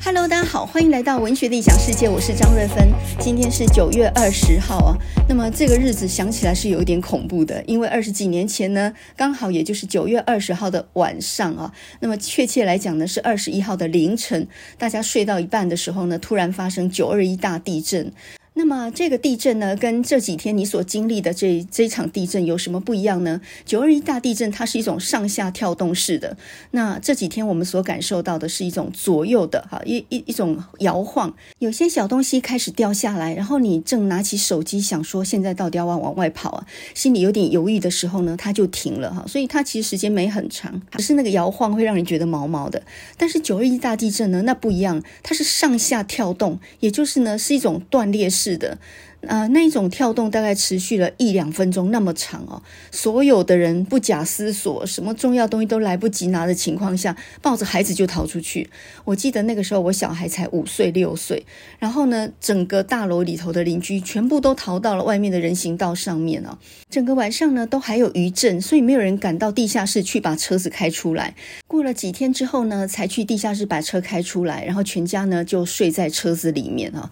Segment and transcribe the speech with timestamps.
[0.00, 2.88] Hello，大家好，欢迎来到文学的异想世界，我是张瑞芬。
[3.18, 4.96] 今天是九月二十号啊，
[5.28, 14.46] 那么这个日子想起来是有一点恐怖的，因为二十几年前呢，刚好也就是九月二十号的晚上啊，那么确切来讲呢，是二十一号的凌晨，
[14.78, 18.12] 大家睡到一半的时候呢，突然发生九二一大地震。
[18.58, 23.40] 那么这个地震呢，跟这几天你所经历的这这场地震有什么不一样呢？
[23.64, 26.36] 九二一大地震它是一种上下跳动式的，
[26.72, 36.66] 那这几天我们所感受到的是一种左右的哈一一一种摇晃，有些小东西开始掉下来，然后你正拿起手机想说现在到底要往往外跑啊，
[36.96, 42.82] 心里有点犹豫的时候呢，它就停了哈，所以它其实时间没很长，只是那个摇晃会让人觉得毛毛的。
[43.16, 48.47] 但是九二一大地震呢，那不一样，它是上下跳动，也就是呢是一种断裂式。
[48.48, 48.78] 是的，
[49.20, 52.62] 呃，那一种跳动大概持续了一两分钟那么长哦。
[52.90, 58.70] 所有的人不假思索，什么重要东西都来不及拿的情况下，抱着孩子就逃出去。
[59.04, 61.44] 我记得那个时候我小孩才五岁六岁，
[61.78, 66.56] 然后呢，整个大楼里头的邻居全部都逃到了外面的人行道上面哦。
[66.88, 71.34] 整个晚上呢都还有余震，所以没有人赶到地下室去把车子开出来。
[71.66, 77.10] 过了几天之后呢，才去地下室把车开出来，然后全家呢就睡在车子里面啊。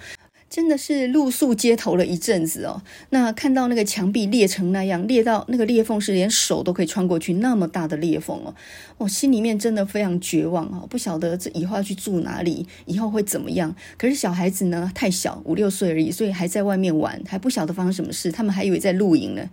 [0.57, 2.81] 真的是露宿街头了一阵子哦。
[3.11, 8.55] 那看到那个墙壁裂成那样，裂到那个裂缝是连手都可以穿过去，那么大的裂缝哦，
[8.97, 13.77] 我心里面真的非常绝望哦，不晓得这以后要去住哪里，以后会怎么样。
[13.99, 18.33] 可是小孩子呢太小，五六岁而已，所以还在外面玩，还不晓得发生什么事。
[18.33, 19.51] 他们还以为在露营呢。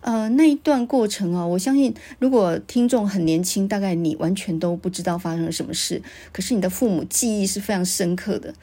[0.00, 6.00] 呃，那一段过程啊，我相信如果听众很年轻，大概你完全都不知道发生了什么事。
[6.32, 8.54] 可是你的父母记忆是非常深刻的。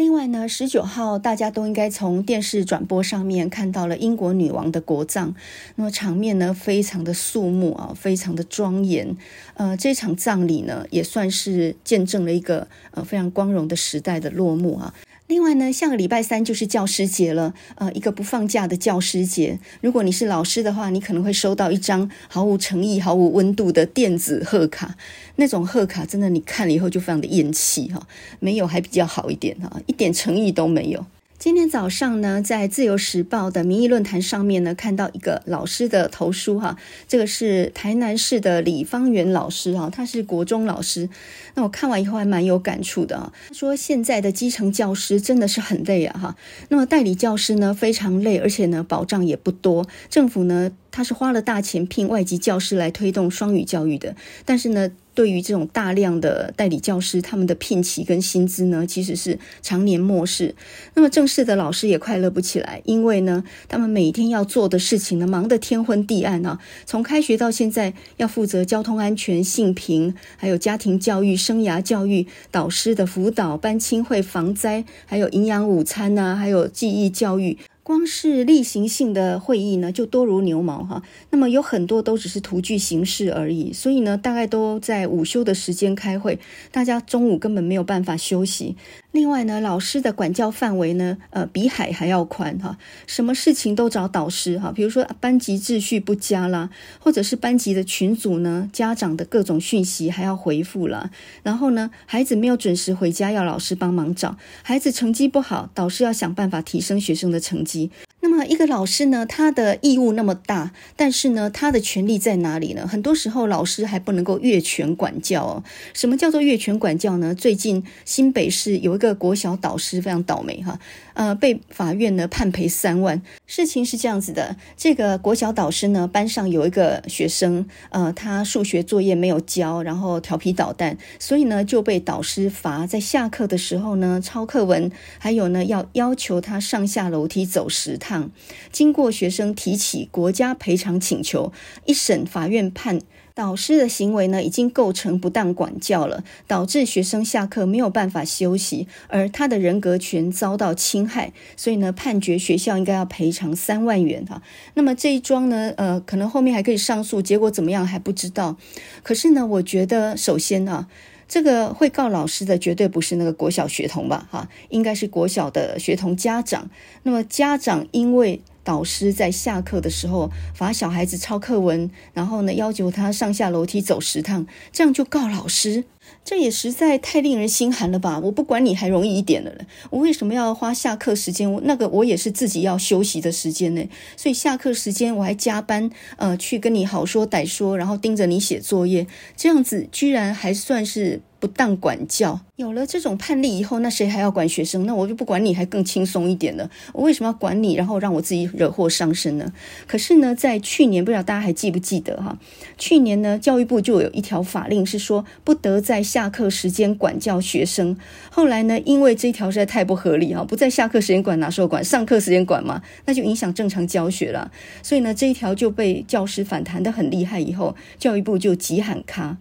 [0.00, 5.34] 另外呢，十九号大家都应该从电视转播上面看到了英国女王的国葬，
[5.76, 9.14] 那么场面呢非常的肃穆啊，非常的庄严。
[9.52, 14.94] 呃，这场葬礼呢也算是见证了一个呃非常光荣的时代的落幕啊。
[15.30, 19.60] 另外呢，下个礼拜三就是教师节了，呃，一个不放假的教师节。
[19.80, 24.96] 如果你是老师的话，你可能会收到一张毫无诚意、毫无温度的电子贺卡。
[25.36, 28.08] 那种贺卡真的，你看了以后就非常的厌弃哈，
[28.40, 31.06] 没有还比较好一点哈，一点诚意都没有。
[31.40, 36.76] 今天早上呢，在自由时报的民意论坛上面呢，看到一个老师的投书哈，
[37.08, 41.08] 这个是台南市的李方圆老师哈，他是国中老师。
[41.54, 46.36] 那我看完以后还蛮有感触的啊，他说现在的基层教师真的是很累啊哈，
[46.68, 54.14] 那么代理教师呢非常累，而且呢保障也不多，政府呢他是花了大钱聘外籍教师来推动双语教育的，
[54.44, 54.90] 但是呢。
[55.12, 60.54] 对于这种大量的代理教师，他们的聘期跟薪资呢，其实是常年漠视。
[60.94, 66.60] 那么正式的老师也快乐不起来，因为呢，他们每天要做的事情呢，忙得天昏地暗啊。
[66.86, 77.58] 从开学到现在，要负责交通安全、性平，还有家庭教育、生涯教育、导师的辅导、班亲会、防灾，还有营养午餐呐、啊，还有记忆教育。
[77.90, 81.02] 光是例行性的会议呢，就多如牛毛哈。
[81.30, 86.38] 那么有很多都只是图具形式而已，所以呢，大概都在午休的时间开会，
[86.70, 88.76] 大家中午根本没有办法休息。
[89.12, 92.78] 另外呢，老师的管教范围呢，呃，比海还要宽哈，
[93.08, 94.70] 什么事情都找导师哈。
[94.70, 101.10] 比如说班级秩序不佳啦，或者是班级的群组呢，家长的各种讯息还要回复啦。
[101.42, 104.36] 然后呢，孩子没有准时回家，要老师帮忙找。
[104.62, 107.90] 孩子成绩不好，导师要想办法提升学生的成绩。
[108.22, 112.86] 那么一个老师呢，他的义务那么大，但是呢，他的权利在哪里呢？
[112.86, 115.64] 很多时候老师还不能够越权管教哦。
[115.94, 117.34] 什么叫做越权管教呢？
[117.34, 120.78] 最近新北市有一个国小导师非常倒霉哈，
[121.14, 123.20] 呃，被法院呢判赔三万。
[123.46, 138.30] 事情是这样子的，这个国小导师呢，班上有一个学生，呃，他数学作业没有交，然后调皮捣蛋，所以呢就被导师罚在下课的时候呢抄课文，还有呢要要求他上下楼梯走十趟。
[138.70, 141.52] 经过学生提起国家赔偿请求，
[141.86, 143.00] 一审法院判
[143.40, 154.42] 导师的行为呢已经构成不当管教了，导致学生下课没有办法休息，而他的人格权遭到侵害，所以呢判决学校应该要赔偿三万元哈。
[154.74, 158.58] 那么这一桩呢，呃，可能后面还可以上诉，结果怎么样还不知道。
[159.02, 160.86] 可是呢，我觉得首先啊。
[161.32, 164.26] 这个会告老师的绝对不是那个国小学童吧？
[164.32, 166.68] 哈，应该是国小的学童家长。
[167.04, 175.84] 那么家长因为导师在下课的时候罚小孩子抄课文，然后呢要求他上下楼梯走十趟，这样就告老师，
[176.24, 178.20] 这也实在太令人心寒了吧？
[178.20, 179.52] 我不管你还容易一点了，
[179.90, 181.60] 我为什么要花下课时间？
[181.64, 189.06] 那个我也是自己要休息的时间呢，所以下课时间我还加班，呃，去跟你好说歹说，然后盯着你写作业，
[189.36, 192.38] 这样子居然还算是不当管教。
[192.56, 194.84] 有了这种判例以后，那谁还要管学生？
[194.84, 196.70] 那我就不管你，还更轻松一点了。
[196.92, 199.50] 我为什么要管你，然后让我自己惹祸上身呢？
[199.86, 202.38] 可是呢，在去年，不知道大家还记不记得哈？
[202.76, 207.96] 去年呢，教育部就有一条法令是说，不得在下课时间管教学生。
[208.30, 211.82] 后来呢，因为这一条实在太不合理哈，不在下课时间管，哪时候管？
[211.82, 214.52] 上课时间管嘛，那就影响正常教学了。
[214.82, 219.38] 所以呢，这一条就被教师反弹得很厉害，以后教育部就急喊卡。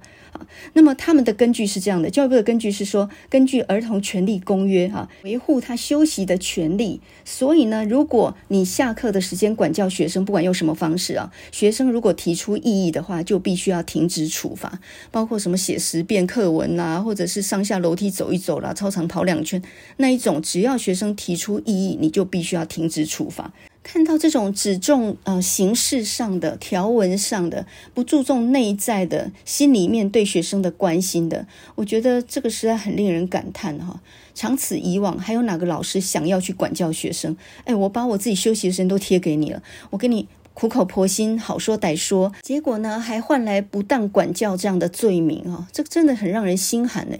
[0.73, 7.01] 那么他们的根据是这样的，教育部的根据是说，根据《儿童权利公约》哈，维护他休息的权利。
[7.25, 14.79] 所以呢，如果你下课的时间管教学生，不管用什么方式啊，学生如果提出异议的话，就必须要停止处罚，
[15.11, 19.61] 包括什么写十遍课文呐、啊，或者是上下楼梯走一走啦，操场跑两圈
[19.97, 23.53] 那一种，只要学生提出异议，你就必须要停止处罚。
[23.91, 33.99] 看到这种只重呃形式上的条文上的，不注重内在的心里面对学生的关心的，我觉得这个实在很令人感叹哈。
[34.35, 37.35] 长此以往，还有哪个老师想要去管教学生？
[37.65, 40.27] 哎，我把我自己休息的时间都贴给你了，我给你。
[40.59, 45.69] 苦口婆心，好说歹说，结果呢，还换来不当管教这样的罪名啊！
[45.71, 47.15] 这个真的很让人心寒呢。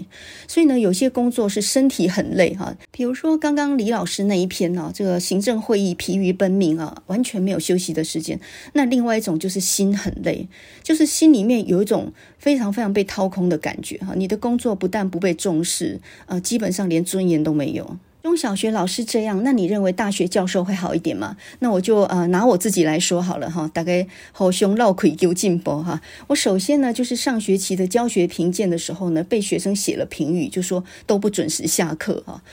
[0.46, 8.38] 所以呢，有些工作是身体很累哈，比如说刚刚李老师那一篇呢，这个行政会议疲于奔命啊，完全没有休息的时间。
[8.74, 10.50] 那另外一种就是心很累，
[10.84, 14.16] 就是心里面有一种非常非常被掏空的感觉哈。
[14.18, 17.96] 你的工作不但不被重视，呃，基本上连尊严都没有。
[18.22, 21.38] 中小学老师这样，那你认为大学教授会好一点吗？
[21.60, 26.02] 那我就呃拿我自己来说好了哈，大概好胸绕腿丢进博哈。
[26.28, 32.44] 我首先呢就是上学期的教学评鉴的时候呢，被学生写了评语，就说都不准时下课哈。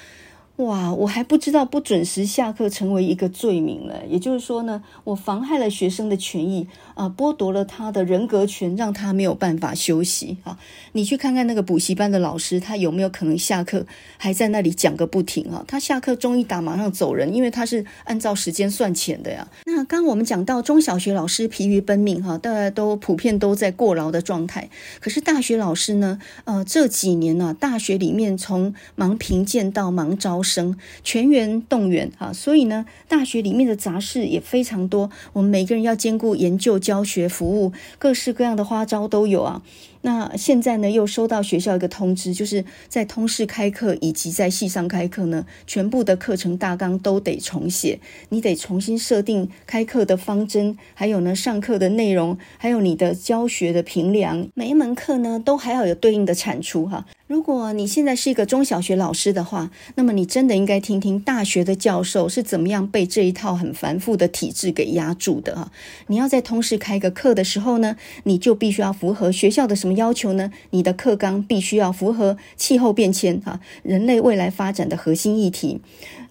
[0.57, 4.07] 哇，我还不知道不准时下课成为一个罪名了。
[4.09, 10.59] 也就是说呢，我妨害了学生的权益啊，剥夺了他的人格权，让他没有办法休息啊。
[10.93, 13.85] 你去看看那个补习班的老师，他有没有可能下课
[14.17, 15.63] 还在那里讲个不停啊？
[15.69, 19.47] 他下课钟一打马上走人，因为他是按照时间算钱的呀。
[19.67, 24.71] 那刚我们讲到中小学老师疲于奔命哈，大家都普遍都在过劳的状态。
[25.01, 26.19] 可是大学老师呢？
[26.45, 35.11] 呃，这几年呢，大学里面从忙评鉴到忙招生全员动员啊，所以呢，大学里面的杂事也非常多。
[35.33, 39.63] 我们每个人要兼顾研究、教学、服务，各式各样的花招都有啊。
[40.07, 47.99] 那现在呢，又收到学校一个通知，就是在通识开课以及在系上开课呢，全部的课程大纲都得重写，
[48.29, 57.05] 你得重新设定开课的方针，还有呢，上课的内容，还有你的教学的评量，每一门课呢，都还要有对应的产出哈。
[57.27, 65.73] 如果你现在是一个中小学老师的话，那么你真的应该听听大学的教授是怎么样被这一套很繁复的体制给压住的哈。
[66.07, 70.53] 你要在通识开个课的时候呢，你就必须要符合学校的什么要求呢？
[70.71, 75.81] 你的课纲必须要符合气候变迁啊，人类未来发展的核心议题。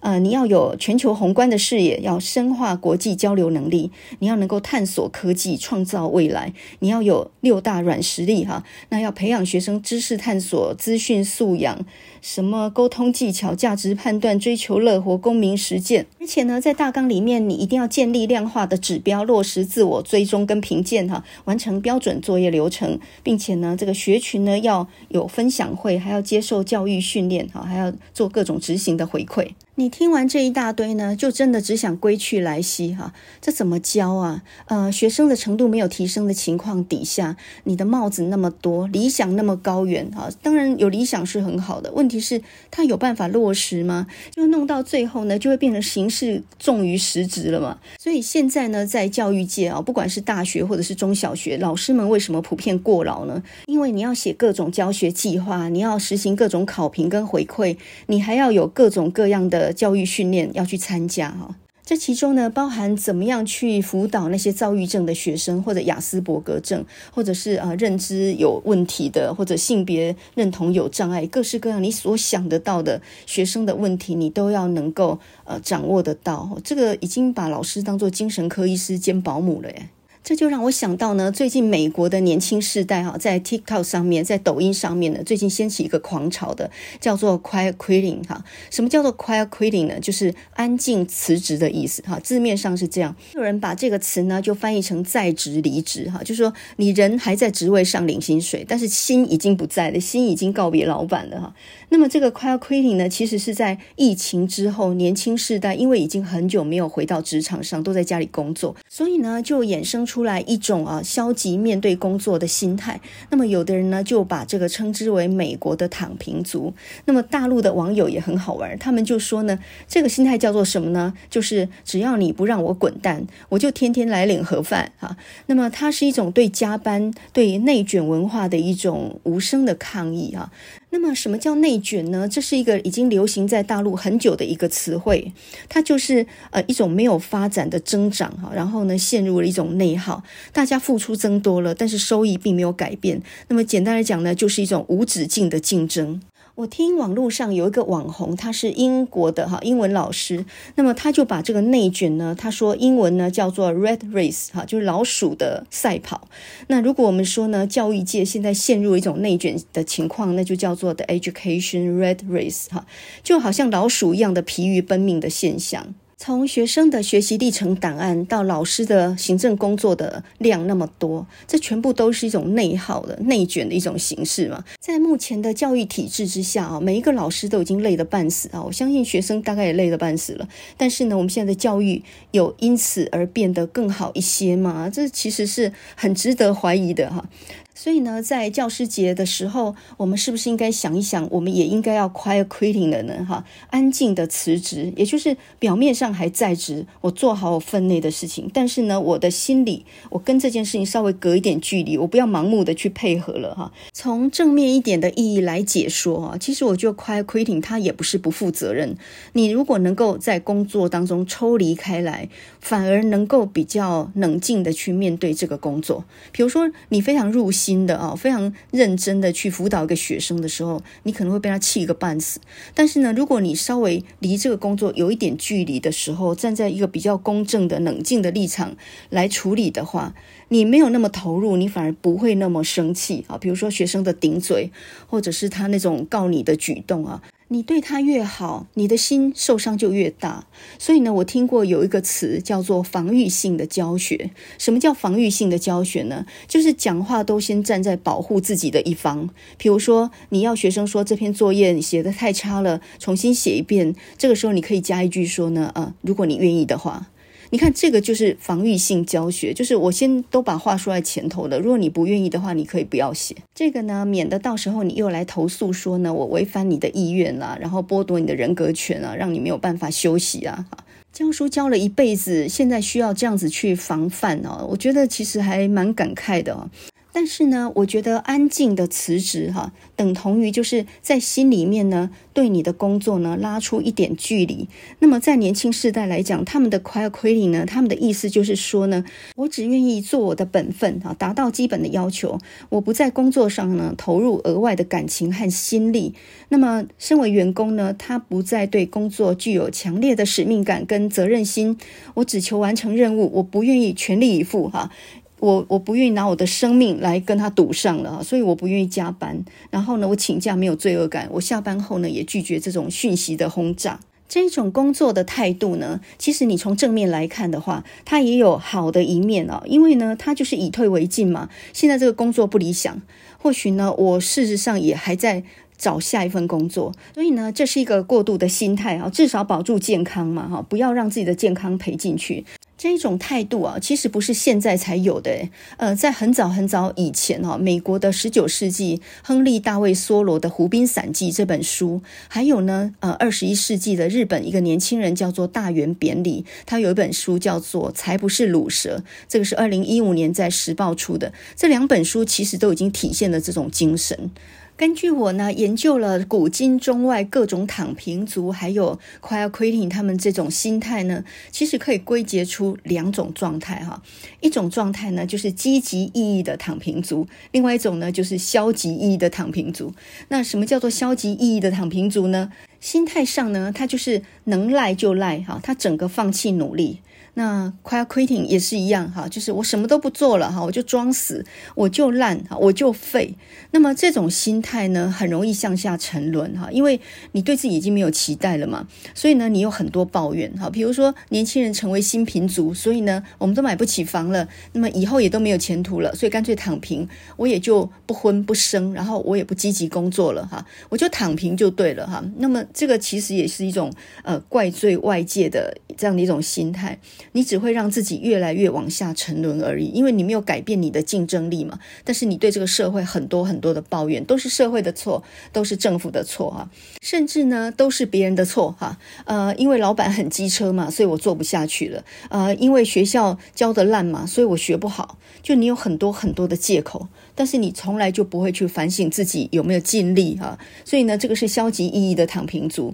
[0.06, 6.52] 呃，你要有全球宏观的视野，要深化国际交流能力，你要能够探索科技，创造未来。
[6.78, 11.84] 你要有六大软实力哈，那要培养学生知识探索、资讯素养。
[12.22, 29.48] 什么沟通技巧、价值判断、追求乐活、公民实践，而且呢，在大纲里面，你一定要建立量化的指标，落实自我追踪跟评鉴哈，完成标准作业流程，并且呢，这个学群呢要有分享会，还要接受教育训练哈，还要做各种执行的回馈。
[29.76, 34.42] 你听完这一大堆呢，就真的只想归去来兮哈，这怎么教啊？
[34.66, 42.16] 呃，学生的程度没有提升的情况底下，你的帽子那么多，理想那么高远哈，当然有理想是很好的，问题。
[42.18, 42.40] 是
[42.70, 44.06] 他有办法落实吗？
[44.32, 47.78] 就弄到最后呢，就会变成形式重于实质了嘛。
[47.98, 53.42] 所以现在呢，在教育界啊，不管是大学或者是中小学，老师们为什么普遍过劳呢？
[53.66, 61.56] 因为你要写各种教学计划，你要实行各种考评跟回馈，你还要有各种各样的教育训练要去参加哈。
[61.84, 76.58] 这其中呢，包含怎么样去辅导那些躁郁症的学生，或者亚斯伯格症，或者是、呃、认知有问题的，或者性别认同有障碍，各式各样你所想得到的学生的问题，你都要能够呃掌握得到。
[76.64, 79.88] 这个已经把老师当做精神科医师兼保姆了耶。
[80.26, 86.68] 这就让我想到呢，最近美国的年轻世代哈，在 TikTok 上面，在抖音上面呢，最近掀起一个狂潮的，
[87.00, 88.44] 叫做 Quiet Quitting 哈。
[88.68, 90.00] 什么叫做 Quiet Quitting 呢？
[90.00, 92.18] 就是安静辞职的意思哈。
[92.18, 101.54] 字面上是这样，有人把这个词呢就翻译成在职离职哈，就是说你人还在职位上领薪水，但是心已经不在了，心已经告别老板了哈。
[101.88, 110.26] 那么这个 Quiet Quitting 呢，其实是在疫情之后，年轻世代因为已经很久没有回到职场上，都在家里工作，所以呢就衍生出。
[110.26, 113.00] 来一种啊消极面对工作的心态。
[113.30, 116.74] 那么有的人呢就把这个称之为美国的躺平族。
[117.04, 121.14] 那么大陆的网友也很好玩，他们就说呢，这个心态叫做什么呢？
[121.30, 125.16] 就是只要你不让我滚蛋，我就天天来领盒饭啊。
[125.46, 130.50] 那么它是一种对加班、对内卷文化的一种无声的抗议啊。
[130.96, 132.26] 那么，什么叫内卷呢？
[132.26, 135.30] 这是一个已经流行在大陆很久的一个词汇，
[135.68, 140.22] 它就是呃一种没有发展的增长哈，然后呢陷入了一种内耗，
[140.54, 143.20] 大家付出增多了，但是收益并没有改变。
[143.48, 146.22] 那么简单来讲呢，就是一种无止境的竞争。
[146.56, 150.46] 我听网络上有一个网红，他是英国的哈英文老师，
[150.76, 156.28] 那么他就把这个内卷呢，他说英文呢叫做 red race 哈，就是老鼠的赛跑。
[156.68, 162.86] 那如果我们说呢，教育界现在陷入一种内卷的情况，那就叫做 the education red race 哈，
[163.22, 165.94] 就好像老鼠一样的疲于奔命的现象。
[166.18, 174.64] 从学生的学习历程档案到老师的行政工作的量那么多，这全部都是一种内耗的内卷的一种形式嘛。
[174.80, 180.48] 在目前的教育体制之下啊，每一个老师都已经累得半死啊，我相信学生大概也累得半死了。
[180.78, 184.88] 但是呢，我们现在的教育有因此而变得更好一些吗？
[184.90, 187.28] 这其实是很值得怀疑的哈。
[187.76, 193.24] 所以呢，在教师节的时候，我们是不是应该想一想，我们也应该要 quiet quitting 了呢？
[193.28, 203.70] 哈，安静的辞职，也就是表面上还在职，我做好我分内的事情，但是呢，我的心里，我跟这件事情稍微隔一点距离，我不要盲目的去配合了哈。
[203.92, 208.96] 从正面一点的意义来解说啊，其实我觉得 quiet quitting 它也不是不负责任。
[209.34, 216.06] 你如果能够在工作当中抽离开来，反而能够比较冷静的去面对这个工作。
[216.32, 217.76] 比如说，你非常入戏心。
[217.76, 222.38] 新的啊，非常认真的去辅导一个学生的时候，你可能会被他气个半死。
[222.74, 228.76] 但是呢，如果你稍微离这个工作有一点距离的时候，站在一个比较公正的、冷静的立场
[229.10, 230.14] 来处理的话，
[230.46, 233.36] 你没有那么投入，你反而不会那么生气啊。
[233.36, 234.70] 比如说学生的顶嘴，
[235.08, 237.20] 或者是他那种告你的举动啊。
[237.48, 240.46] 你对他越好，你的心受伤就越大。
[240.78, 244.30] 所以呢，我听过有一个词叫做防御性的教学。
[244.58, 246.26] 什么叫防御性的教学呢？
[246.48, 249.30] 就是讲话都先站在保护自己的一方。
[249.56, 253.94] 比如说，你要学生说这篇作业你写得太差了，重新写一遍。
[254.18, 257.08] 这个时候你可以加一句说呢，呃，如果你愿意的话。
[257.50, 261.58] 你看，这个就是防御性教学，就是我先都把话说在前头的。
[261.60, 270.66] 如果你不愿意的话，你可以不要写这个呢，免得到时候你又来投诉说呢，我违反你的意愿啦，然后剥夺你的人格权啊，让你没有办法休息啊。
[271.12, 276.68] 教书教了一辈子，现在需要这样子去防范哦，我觉得其实还蛮感慨的哦。
[277.16, 284.68] 但是呢，我觉得安静的辞职哈，等同于就是在心里面呢，对你的工作呢拉出一点距离。
[284.98, 289.02] 那么在年轻世代来讲，他们的 quiet quitting 呢，他们的意思就是说呢，
[289.36, 296.12] 我只愿意做我的本分啊，达到基本的要求，我不在工作上呢投入额外的感情和心力。
[296.50, 301.78] 那么身为员工呢，他不再对工作具有强烈的使命感跟责任心，
[302.16, 304.90] 我只求完成任务，我不愿意全力以赴哈。
[305.38, 309.44] 我我不愿意拿我的生命来跟他赌上了，所以我不愿意加班。
[309.70, 311.28] 然后呢，我请假没有罪恶感。
[311.32, 314.00] 我下班后呢，也拒绝这种讯息的轰炸。
[314.28, 319.62] 这种工作的态度呢，其实你从正面来看的话，它也有好的一面啊。
[319.66, 321.48] 因为呢，它就是以退为进嘛。
[321.72, 323.00] 现在这个工作不理想，
[323.38, 325.44] 或许呢，我事实上也还在
[325.78, 326.92] 找下一份工作。
[327.14, 332.44] 所以呢，这是一个过渡的心态啊，至少保住健康嘛，哈，不要让自己的健康赔进去。
[332.86, 354.30] 这一种态度啊，其实不是现在才有的，呃，在很早很早以前啊，美国的十九世纪亨利·大卫·梭罗的《湖滨散记》这本书，还有呢，呃，二十一世纪的日本一个年轻人叫做大原扁里，他有一本书叫做《才不是鲁蛇》，这个是二零一五年在时报出的，这两本书其实都已经体现了这种精神。
[354.76, 364.02] 根据我呢研究了古今中外各种躺平族，还有 quiet quitting 他们这种心态呢，其实可以归结出两种状态哈。
[364.40, 369.94] 一种状态呢就是积极意义的躺平族，另外一种呢就是消极意义的躺平族。
[370.28, 372.52] 那什么叫做消极意义的躺平族呢？
[372.78, 377.00] 心态上呢，他就是能赖就赖哈，他整个放弃努力。
[377.38, 383.34] 那 quiet quitting 也是一样哈，就是我什么都不做了哈，我就装死，我就烂，我就废。
[383.72, 386.98] 那么这种心态呢，很容易向下沉沦哈，因为
[387.32, 390.70] 你对自己已经没有期待了嘛，所以呢，你有很多抱怨哈。
[390.70, 402.24] 比如说年轻人成为新贫族，所以呢，我们都买不起房了，那么以后也都没有前途了，所以干脆躺平，我也就不婚不生，然后我也不积极工作了哈，我就躺平就对了哈。
[402.38, 406.98] 那么这个其实也是一种呃怪罪外界的这样的一种心态。
[407.32, 411.78] 你只会让自己越来越往下沉沦而已，因为你没有改变你的竞争力嘛。
[412.04, 416.70] 但是你对这个社会很多很多的抱怨，都是社会的错，都是政府的错啊，
[417.02, 418.98] 甚至呢都是别人的错哈。
[419.24, 422.04] 呃，因为老板很机车嘛，所以我做不下去了。
[422.28, 425.18] 呃，因为学校教得烂嘛，所以我学不好。
[425.42, 427.06] 就你有很多很多的借口，
[427.36, 430.58] 但是你从来就不会去反省自己有没有尽力哈。
[430.84, 432.92] 所以呢，这个是消极意义的躺平族。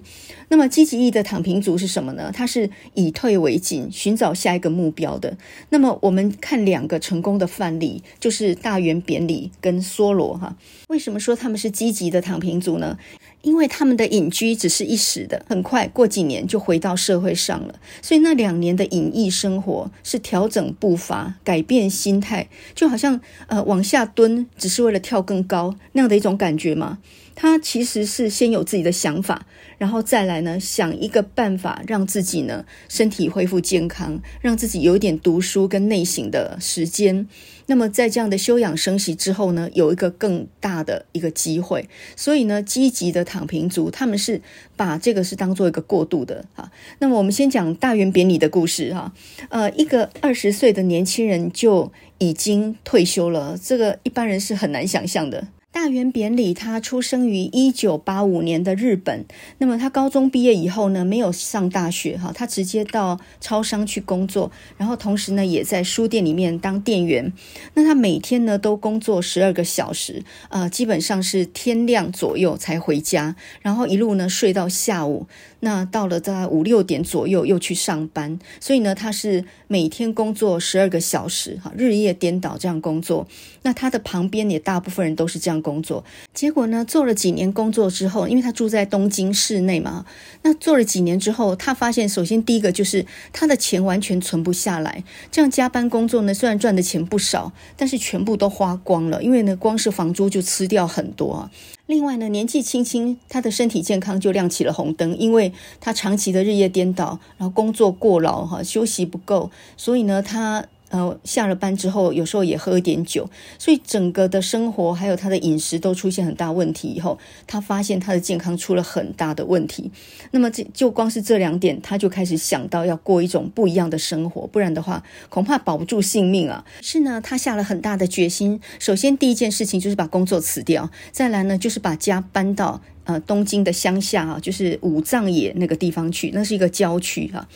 [0.48, 2.30] 那么积极意义的躺平族是什么呢？
[2.34, 5.38] 它是以退为进，寻找下一个目标的。
[5.70, 10.54] 那么我们看两个成功的范例，就是大圆扁里跟梭罗哈。
[10.88, 12.98] 为什么说他们是积极的躺平族呢？
[13.42, 17.74] 因为他们的隐居只是一时的，很快过几年就回到社会上了。
[18.00, 26.98] 所以那两年的隐逸生活是调整步伐、改变心态，就好像呃往下蹲，只是为了跳更高那样的一种感觉嘛。
[27.34, 29.46] 他其实是先有自己的想法，
[29.78, 37.26] 然后再来呢想一个办法，让自己呢身体恢复健康，让自己有一点读书跟内省的时间。
[37.66, 41.88] 那么在这样的休养生息之后呢，有一个更大的一个机会。
[42.16, 44.40] 所以呢，积极的躺平族他们是
[44.76, 46.70] 把这个是当做一个过渡的哈。
[46.98, 49.12] 那么我们先讲大圆扁里的故事哈。
[49.48, 55.48] 呃，一个二十岁的年轻人就已经退休了，这个一般人是很难想象的。
[55.72, 59.24] 大圆扁里，他出生于一九八五年的日本。
[59.56, 67.32] 那么他高中毕业以后呢，没有上大学哈，他直接到超商去工作，然后同时呢，也在书店里面当店员。
[67.72, 75.26] 那他每天呢都工作十二个小时，呃，基本上是天亮左右才回家，然后一路呢睡到下午。
[75.64, 83.28] 那到了大概五六点左右又去上班，所以呢，他是每天工作十二个小时哈，日夜颠倒这样工作。
[83.62, 86.04] 那他的旁边也大部分人都是这样工作。
[86.34, 90.04] 结果呢，做了几年工作之后，因为他住在东京市内嘛，
[90.42, 95.04] 那做了几年之后，他发现首先第一个就是他的钱完全存不下来。
[95.30, 101.48] 这样加班工作呢，虽然赚的钱不少，但是全部都花光了，因为呢，光是房租就吃掉很多。
[101.92, 110.64] 另外呢，年纪轻轻，他的身体健康就亮起了红灯，因为他长期的日夜颠倒，然后工作过劳哈，休息不够，所以呢，他。
[110.92, 113.28] 呃，下了班之后，有时候也喝一点酒，
[113.58, 116.88] 所以整个的生活还有他的饮食都出现很大问题。
[116.88, 119.90] 以后，他发现他的健康出了很大的问题。
[120.32, 126.62] 那么，这就光是这两点，他就开始想到要过一种不一样的生活，不然的话，恐怕保不住性命啊。
[126.82, 128.60] 是呢，他下了很大的决心。
[128.78, 137.48] 首先，第一件事情就是把工作辞掉，再来呢，就是把家搬到呃东京的乡下啊，就是五藏野那个地方去，那是一个郊区哈。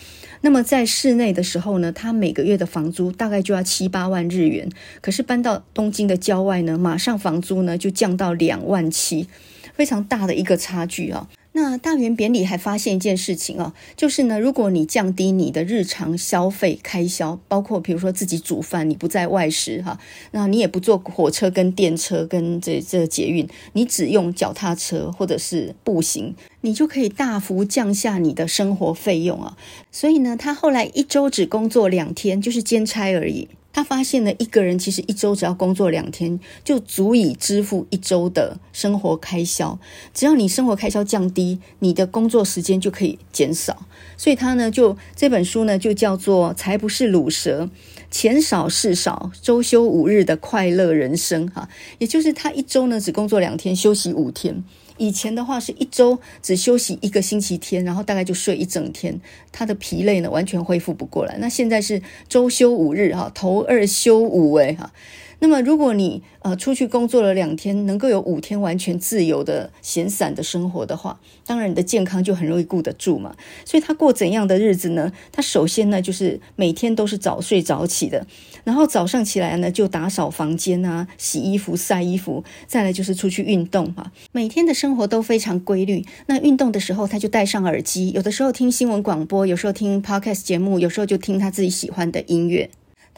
[0.42, 4.68] 那么在市内的时候呢，他每个月的房租大概就要七八万日元，
[5.00, 9.26] 可是搬到东京的郊外呢，马上房租呢就降到两万七，
[9.74, 11.28] 非常大的一个差距啊。
[11.56, 19.98] 那大圆扁里还发现一件事情啊，就是呢，如果你降低你的日常消费开销，包括比如说自己煮饭，你不在外食哈，
[20.32, 29.56] 那你也不坐火车跟电车跟这这捷运，你只用脚踏车或者是步行，你就可以大幅降下你的生活费用啊。
[29.90, 33.48] 所以呢，他后来一周只工作两天，就是兼差而已。
[33.76, 39.78] 他发现呢，一个人其实一周只要工作两天，就足以支付一周的生活开销。
[40.14, 43.86] 只要你生活开销降低，你的工作时间就可以减少。
[44.16, 47.68] 所以他呢，就这本书呢，就叫做《才不是卤蛇，
[48.10, 54.64] 钱少事少，周休五日的快乐人生》哈，也就是他一周呢只工作两天，休息五天。
[54.96, 59.20] 以前的话是一周只休息一个星期天，然后大概就睡一整天，
[59.52, 61.36] 他的疲累呢完全恢复不过来。
[61.38, 64.92] 那现在是周休五日哈，头二休五哎哈。
[65.38, 73.36] 那么，如果你呃出去工作了两天，能够有五天完全自由的闲散的生活的话，当然你的健康就很容易顾得住嘛。
[73.66, 75.12] 所以他过怎样的日子呢？
[75.30, 78.26] 他首先呢就是每天都是早睡早起的，
[78.66, 84.10] 然后早上起来呢就打扫房间啊、洗衣服、晒衣服，再来就是出去运动哈。
[84.32, 86.04] 每天的生活都非常规律。
[86.26, 92.68] 那运动的时候他就戴上耳机，有的时候听新闻广播，有时候听 podcast 节目，有时候就听他自己喜欢的音乐。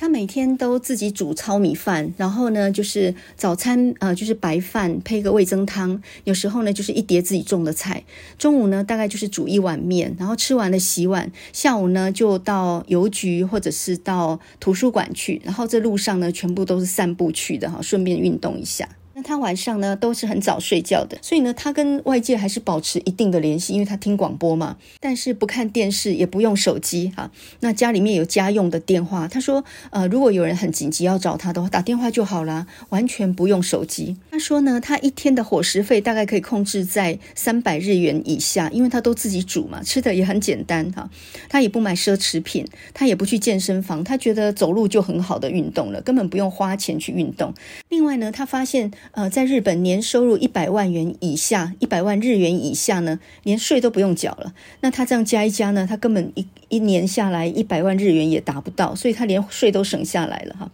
[0.01, 8.05] 他每天都自己煮糙米饭，然后呢，就是早餐，呃，就是白饭配个味增汤，有时候呢，就是一碟自己种的菜。
[8.39, 11.33] 中午呢，大概就是煮一碗面，然后吃完了洗碗。
[11.53, 18.89] 下午呢，就到邮局或者是到图书馆去，然后这路上呢，全部都是散步去的哈，顺便运动一下。
[19.19, 24.77] 那他晚上呢都是很早睡觉的，所以呢，他跟外界还是保持一定的联系，因为他听广播嘛。
[25.01, 27.29] 但是不看电视，也不用手机哈。
[27.59, 34.17] 那家里面有家用的电话，他说，呃，如果有人很紧急要找他的话，打电话就好啦，完全不用手机。
[34.31, 41.11] 他说呢，他一天的伙食费大概可以控制在三百日元以下，因为他都自己煮嘛，吃的也很简单哈。
[41.49, 47.53] 他也不买奢侈品，他也不去健身房，他觉得走路就很好的运动了，根本不用花钱去运动。
[47.89, 48.93] 另外呢，他发现。
[49.13, 54.55] 呃，在日本年收入一百万元以下，一百万日元以下呢，连税都不用缴了。
[54.81, 60.71] 那他这样加一加呢，他根本一一年下来一百万日元也达不到，所以他连税都省下来了哈。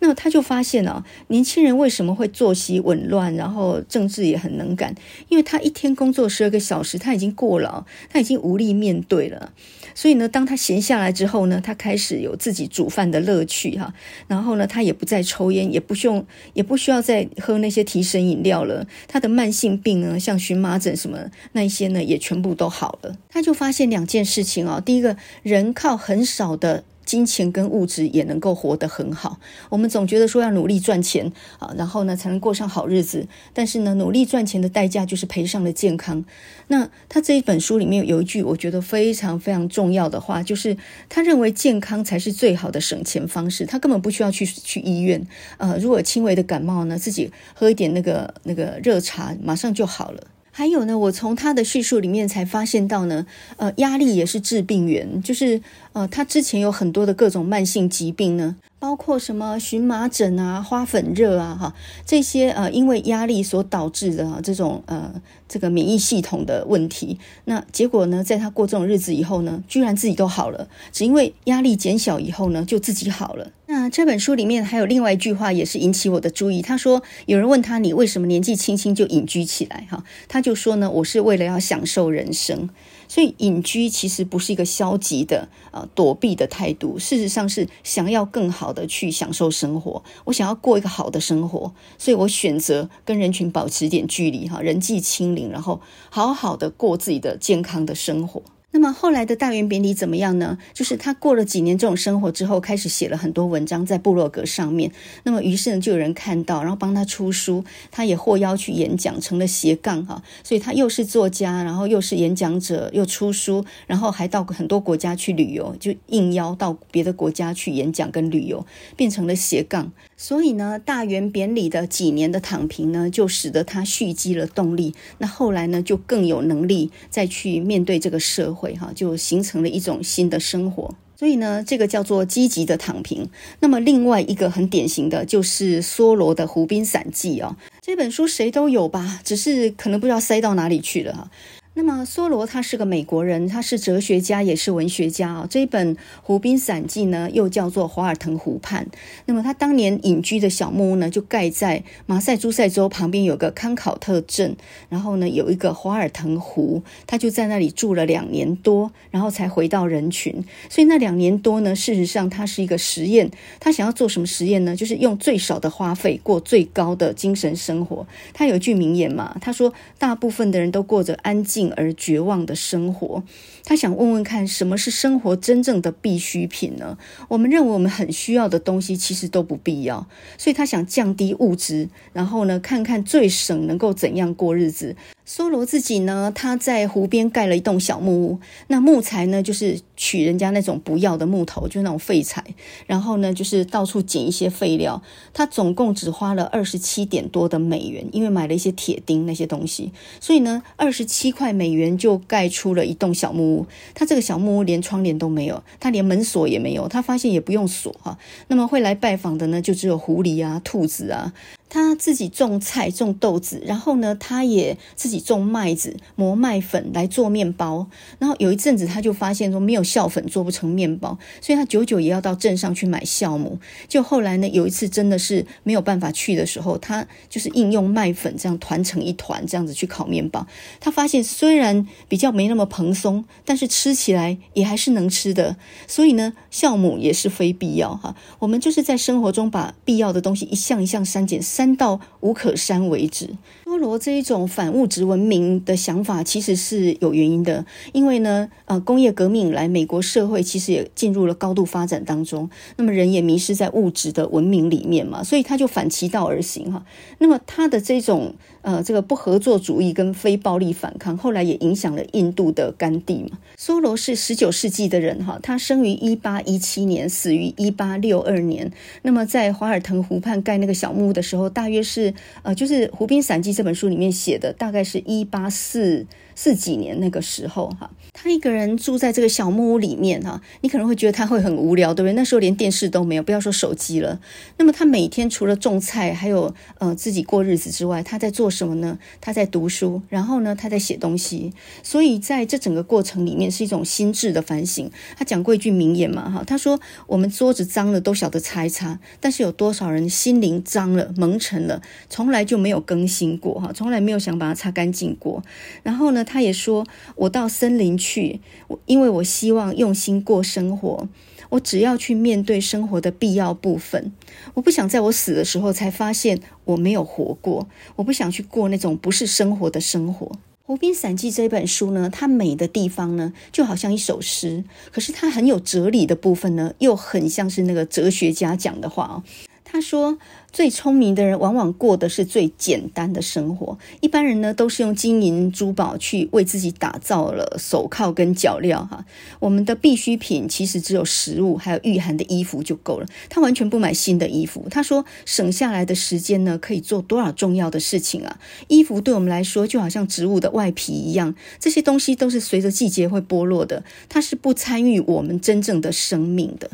[0.00, 4.94] 那他就发现啊，年轻人为什么会作息紊乱，然后政治也很能干？
[5.28, 9.52] 因为他一天工作十二个小时，他已经过劳，他已经无力面对了。
[9.98, 13.92] 所以呢，当他闲下来之后呢，他开始有自己煮饭的乐趣哈。
[14.28, 18.86] 然后呢，他也不再抽烟，也不用，也不需要再喝那些提神饮料了。
[19.08, 21.18] 他的慢性病呢，像荨麻疹什么
[21.50, 23.16] 那一些呢，也全部都好了。
[23.28, 26.84] 他就发现两件事情啊，第一个人靠很少的。
[27.08, 29.40] 金钱跟物质也能够活得很好。
[29.70, 33.26] 我们总觉得说要努力赚钱啊，然后呢才能过上好日子。
[33.54, 36.22] 但是呢，努力赚钱的代价就是赔上了健康。
[36.66, 40.76] 那他这一本书里面有一句我觉得非常非常重要的话，就是
[41.08, 43.64] 他认为健康才是最好的省钱方式。
[43.64, 45.26] 他根本不需要去去医院。
[45.56, 50.24] 呃，如果轻微的感冒呢，自己喝一点那个那个热茶，马上就好了。
[50.58, 53.24] 还有呢，我从他的叙述里面才发现到呢，
[53.58, 58.56] 呃，压力也是致病源，就是呃，他之前有很多的各种慢性疾病呢。
[58.80, 61.74] 包括什么荨麻疹啊、花粉热啊，哈，
[62.06, 67.18] 这些呃，因为压力所导致的啊，这种呃，这个免疫系统的问题。
[67.46, 73.50] 那结果呢，在他过这种日子以后呢，居然自己都好了，只因为压力减小以后呢，就自己好了。
[73.66, 76.62] 那这本书里面还有另外一句话，也是引起我的注意。
[76.62, 79.86] 他说，有人问他，你为什么年纪轻轻就隐居起来？
[79.90, 82.70] 哈，他就说呢，我是为了要享受人生。
[83.08, 90.04] 所以隐居其实不是一个消极的呃躲避的态度，事实上是想要更好的去享受生活。
[90.26, 98.42] 我想要过一个好的生活，所以我选择跟人群保持点距离哈，人际清零，然后好好的过自己的健康的生活。
[98.70, 100.58] 那么后来的大原扁里怎么样呢？
[100.74, 104.92] 就是他过了几年这种生活之后，开始写了很多文章在部落格上面。
[105.24, 110.22] 那么于是呢，就有人看到，然后帮他出书，他也获邀去演讲，成了斜杠哈。
[110.44, 119.90] 所以他又是作家，然后又是演讲者，又出书，然后还到很多国家去旅游，就应邀到别的国家去演讲跟旅游，变成了斜杠。
[120.18, 124.94] 所以呢，大原扁里的几年的躺平呢，就使得他蓄积了动力。
[125.16, 128.58] 那后来呢，就更有能力再去面对这个社会。
[128.58, 133.30] 会哈，就形成了一种新的生活，所以呢，这个叫做积极的躺平。
[133.60, 141.30] 那么另外一个很典型的就是梭罗的《湖滨散记》哦，这本书谁都有吧，只是可能不知道塞到哪里去了哈。
[141.78, 145.46] 那么梭罗他是个美国人，他是哲学家，也是文学家啊。
[145.48, 148.84] 这一本《湖滨散记》呢，又叫做《华尔腾湖畔》。
[149.26, 154.56] 那么他当年隐居的小木屋呢，就盖在马赛诸塞州旁边有个康考特镇，
[154.88, 160.44] 然后呢有一个华尔腾湖，他就在那里住了两年多，然后才回到人群。
[160.68, 163.30] 所以那两年多呢，事实上他是一个实验。
[163.60, 164.74] 他想要做什么实验呢？
[164.74, 168.04] 就是用最少的花费过最高的精神生活。
[168.34, 173.22] 他有一句名言嘛，他说：“大部分的人都过着安静。”而绝望的生活，
[173.68, 176.96] 他想问问看，什么是生活真正的必需品呢？
[177.28, 180.06] 我们认为我们很需要的东西，其实都不必要。
[180.38, 184.96] 所以他想降低物质，然后呢，看看最省能够怎样过日子。
[185.26, 192.42] 梭罗自己呢，他在湖边盖了一栋小木屋，那木材呢，就是取人家那种不要的木头，就那种废材，
[192.86, 195.02] 然后呢，就是到处捡一些废料。
[195.34, 203.57] 他总共只花了二十七点多的美元，因为买了一些铁钉那些东西，所以呢，二十七块美元就盖出了一栋小木屋。
[203.94, 208.18] 他这个小木屋连窗帘都没有，他连门锁也没有，他发现也不用锁哈。
[208.48, 211.32] 那么会来拜访的呢，就只有狐狸啊、兔子啊。
[211.70, 217.86] 他自己种菜，种豆子，然后呢，他也自己种麦子，磨麦粉来做面包。
[218.18, 223.58] 然后有一阵子，他就发现说没有酵粉做不成面包，所以他久久也要到镇上去买酵母。
[223.88, 230.46] 就后来呢，有一次真的是没有办法去的时候，他就是应用麦粉这样团成一团，这样子去烤面包。
[230.80, 235.56] 他发现虽然比较没那么蓬松，但是吃起来也还是能吃的。
[235.86, 238.14] 所以呢，酵母也是非必要哈。
[238.38, 241.42] 我们就是在生活中把必要的东西一项一项删减。
[241.58, 243.30] 删到无可删为止。
[243.64, 256.84] 梭罗这一种反物质文明的想法，其实是有原因的，因为呢，呃，工业革命以来，美国社会其实也进入了高度发展当中，那么人也迷失在物质的文明里面嘛，所以他就反其道而行哈。
[257.18, 263.38] 那么他的这种呃这个不合作主义跟非暴力反抗，后来也影响了印度的甘地嘛。
[263.58, 268.70] 梭罗是十九世纪的人哈，他生于一八一七年，死于一八六二年。
[269.02, 276.06] 那么在华尔腾湖畔盖那个小木屋的时候，大约是呃就是《湖滨散记》这本书里面写的，大概是一八四
[276.40, 282.12] 四几年那个时候哈，他一个人住在这个小木屋里面哈，你可能会觉得他会很无聊，对不对？
[282.12, 284.20] 那时候连电视都没有，不要说手机了。
[284.56, 289.00] 那么他每天除了种菜，还有呃自己过日子之外，他在做什么呢？
[289.20, 291.52] 他在读书，然后呢，他在写东西。
[291.82, 294.88] 所以在这整个过程里面是一种心智的反省。
[295.16, 305.42] 他讲过一句名言嘛哈，他说：“我们桌子脏了都晓得擦一擦，但是有多少人心灵脏了蒙尘了，从来就没有更新过哈，从来没有想把它擦干净过。”
[305.82, 306.86] 然后呢，他也说
[307.16, 308.40] ：“我到森林去，
[308.84, 311.08] 因为我希望用心过生活。
[311.48, 314.12] 我只要去面对生活的必要部分。
[314.52, 317.66] 我不想在我死的时候才发现我没有活过。
[317.96, 320.26] 我不想去过那种不是生活的生活。”
[320.70, 329.24] 《湖滨散记》这本书呢，它美的地方呢，就好像一首诗；可是它很有哲理的部分呢，又很像是那个哲学家讲的话哦。
[329.64, 330.18] 他说。
[330.50, 333.78] 最聪明的人往往过的是最简单的生活。
[334.00, 339.04] 一般人呢，都是用金银珠宝去为自己打造了手铐跟脚镣哈。
[339.40, 343.06] 我们的必需品其实只有食物，还有御寒的衣服就够了。
[343.28, 344.66] 他完全不买新的衣服。
[344.70, 348.40] 他说，省下来的时间呢，可以做多少重要的事情啊！
[348.68, 353.84] 衣服对我们来说，就好像植物的外皮一样，这些东西都是随着季节会剥落的。
[354.08, 356.70] 它是不参与我们真正的生命的。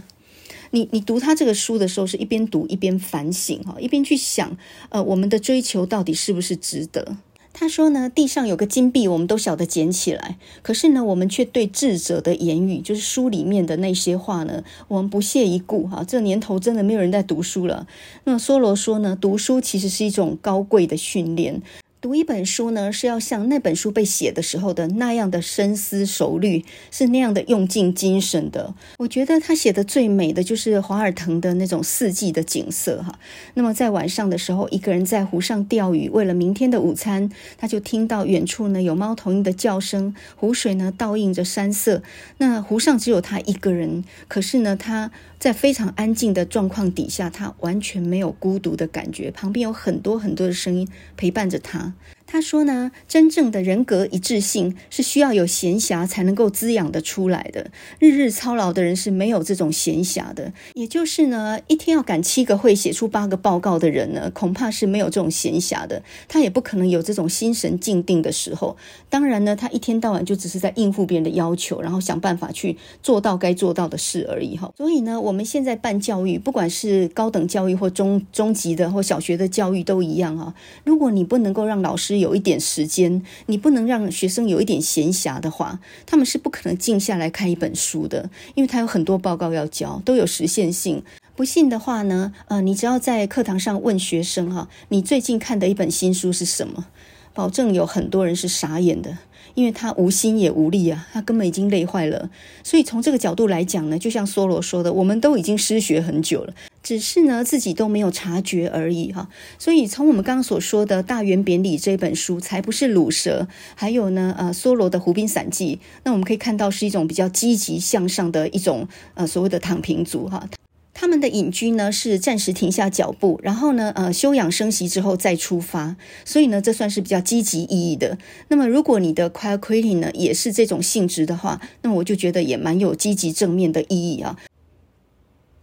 [0.74, 4.56] 你你读他这个书的时候，是一边读一边反省哈，一边去想，
[4.88, 7.16] 呃，我们的追求到底是不是值得？
[7.52, 16.02] 他说呢，地上有个金币，我们都晓得捡起来，可是呢，我们却对智者的言语，就是书里面的那些话呢，我们不屑一顾哈。
[16.02, 17.86] 这年头真的没有人在读书了。
[18.24, 21.62] 那梭罗说呢，读书其实是一种高贵的训练。
[22.04, 28.74] 读一本书呢，是要像那本书被写的时候的那样的深思熟虑，是那样的用尽精神的。
[28.98, 33.18] 我觉得他写的最美的就是华尔腾的那种四季的景色哈。
[33.54, 42.02] 那么在晚上的时候，一个人在湖上钓鱼，为了明天的午餐，他就听到远处呢有猫头鹰的叫声，湖水呢倒映着山色。
[42.36, 45.10] 那湖上只有他一个人，可是呢他。
[45.36, 50.88] 在非常安静的状况底下，他完全没有孤独的感觉，旁边有很多很多的声音
[51.18, 51.92] 陪伴着他。
[52.26, 57.70] 他说呢，真正的人格一致性是需要有闲暇才能够滋养的出来的。
[57.98, 60.52] 日日操劳的人是没有这种闲暇的。
[60.74, 66.02] 也就是呢，一天要赶七个会，写出八个报告的人呢，恐怕是没有这种闲暇的。
[66.26, 68.76] 他也不可能有这种心神静定的时候。
[69.08, 74.72] 当然呢，他一天到晚就只是在应付别人的要求，然后想办法去做到该做到的事而已哈。
[74.76, 80.52] 所以呢，我们现在办教育，不管是高等教育或中中级的或小学的教育都一样哈。
[80.84, 91.02] 如果你不能够让老师有一点时间，你不能让学生有一点闲暇的话，他们是不可能静下来看一本书的，因为他有很多报告要交，都有时限性。
[91.36, 96.86] 不信的话呢，呃，你只要在课堂上问学生哈，你最近看的一本新书是什么？
[97.32, 99.18] 保证有很多人是傻眼的，
[99.54, 102.30] 因为他无心也无力啊，他根本已经累坏了。
[102.62, 109.28] 所以从这个角度来讲呢，就像梭罗说的，我们都已经失学很久了，只是呢自己都没有察觉而已哈。
[109.58, 120.48] 所以从我们刚刚所说的大圆扁里这本书，才不是鲁蛇，还有呢呃梭罗的《湖滨散记》，那我们可以看到是一种比较积极向上的一种呃所谓的躺平族哈。
[120.96, 128.16] 他们的隐居呢是暂时停下脚步，然后呢，呃，休养生息之后再出发，所以呢，这算是比较积极意义的。
[128.46, 134.38] 那么，如果你的 quiet quitting 呢也是这种性质的话，那我就觉得也蛮有积极正面的意义啊。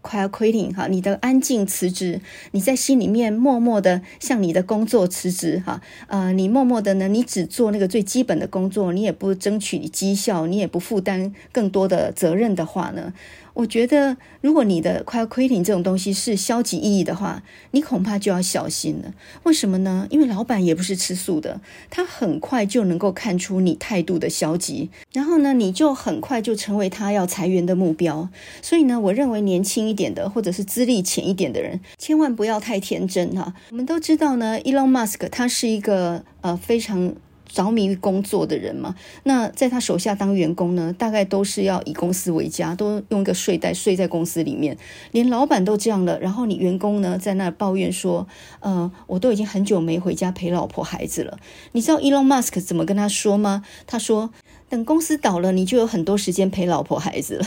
[0.02, 2.20] 快要 quitting 哈，你的安静辞职，
[2.52, 13.14] 你在心里面默默的向你的工作辞职哈，呃，你默默的呢，你只做那个最基本的工作，你也不争取绩效，你也不负担更多的责任的话呢？
[13.54, 19.14] 我觉得，如果你的 quieting 这种东西是消极意义的话，你恐怕就要小心了。
[19.44, 20.08] 为什么呢？
[20.10, 21.60] 因为老板也不是吃素的，
[21.90, 28.30] 他很快就能够看出你态度的消极，然后呢，你就很快就成为他要裁员的目标。
[28.62, 33.54] 所以呢，我认为年轻一点的或者是资历浅一点的人，千万不要太天真哈。
[33.70, 37.14] 我们都知道呢，Elon Musk 他是一个呃非常。
[37.54, 38.96] 着迷于工作的人嘛。
[39.24, 44.78] 那在他手下当员工呢，大概都是要以公司为家，都用一个睡袋睡在公司里面。
[45.12, 48.28] 连老板都这样了，然后你员工呢在那抱怨说
[48.62, 51.38] ：“呃，我都已经很久没回家陪老婆孩子了。”
[51.74, 53.64] 你知道 Elon Musk 怎么跟他说吗？
[53.86, 54.32] 他说。
[54.72, 57.46] 等公司倒了，你就有很多时间陪老婆孩子了。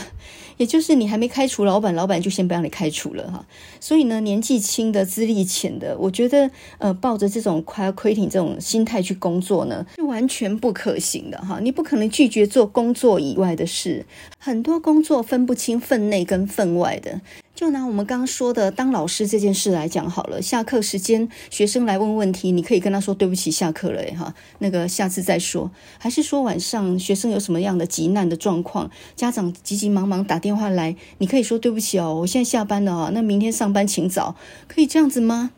[0.57, 3.43] 也就是你还没开除老板，老板就先不让你开除了哈。
[3.79, 11.59] 所以呢，年纪轻的、资历浅的，我觉得呃，抱着这种 quiet quitting 这种心态去工作呢，是完全不可行的哈。
[11.59, 14.05] 你不可能拒绝做工作以外的事，
[14.37, 17.19] 很多工作分不清分内跟分外的。
[17.55, 25.71] 就拿我们刚刚说的当老师这件事来讲好了，下课时间学生来问问题，你可以跟他说对不起，下课了哈，那个下次再说。
[25.97, 34.35] 还是说晚上学生有什么样的急难的状况，家长急急忙忙打电话来，你可以说对不起哦，我现在下班了哈，那明天上班请早，
[34.67, 35.51] 可以这样子吗？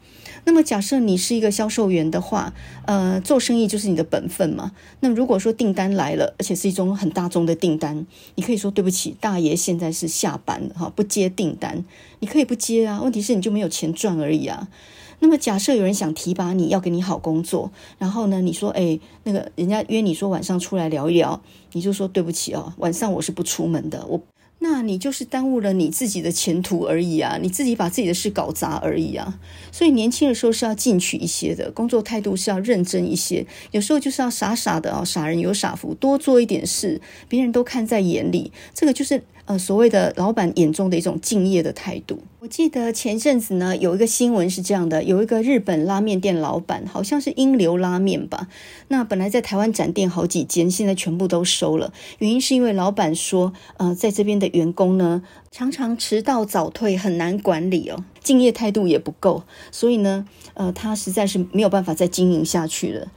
[0.48, 2.54] 那么假设你是一个销售员的话，
[2.86, 4.72] 呃，做生意就是你的本分嘛。
[5.02, 11.84] 那如果说订单来了，而且是一种很大宗的订单，你可以说对不起，大爷现在是下班哈，不接订单。
[12.22, 14.70] 你可以不接啊，问题是你就没有钱赚而已啊。
[15.20, 21.42] 那么假设有人想提拔你，要给你好工作，然后呢，你说哎，那个人家约你说晚上出来聊一聊，
[21.74, 24.22] 你就说对不起哦，晚上我是不出门的，我。
[24.60, 27.38] 那你就是耽误了你自己的前途而已啊！
[27.42, 29.40] 你自己把自己的事搞砸而已啊！
[29.72, 39.24] 所以年轻的时候是要进取一些的，工作态度是要认真一些，有时候就是要傻傻的啊，傻人有傻福，多做一点事，别人都看在眼里，这个就是。
[39.48, 42.20] 呃，所谓的老板眼中的一种敬业的态度。
[42.42, 48.50] 我记得前阵子呢，有一个新闻是这样的：有一个日本拉面店老板，好像是英流拉面吧。
[48.90, 51.94] 那本来在台湾展店好几间，现在全部都收了。
[52.20, 63.08] 原因是因为老板说，呃，在这边的员工呢，常常迟到早退，很难管理哦，敬业态度也不够，所以呢，呃，他实在是没有办法再经营下去了。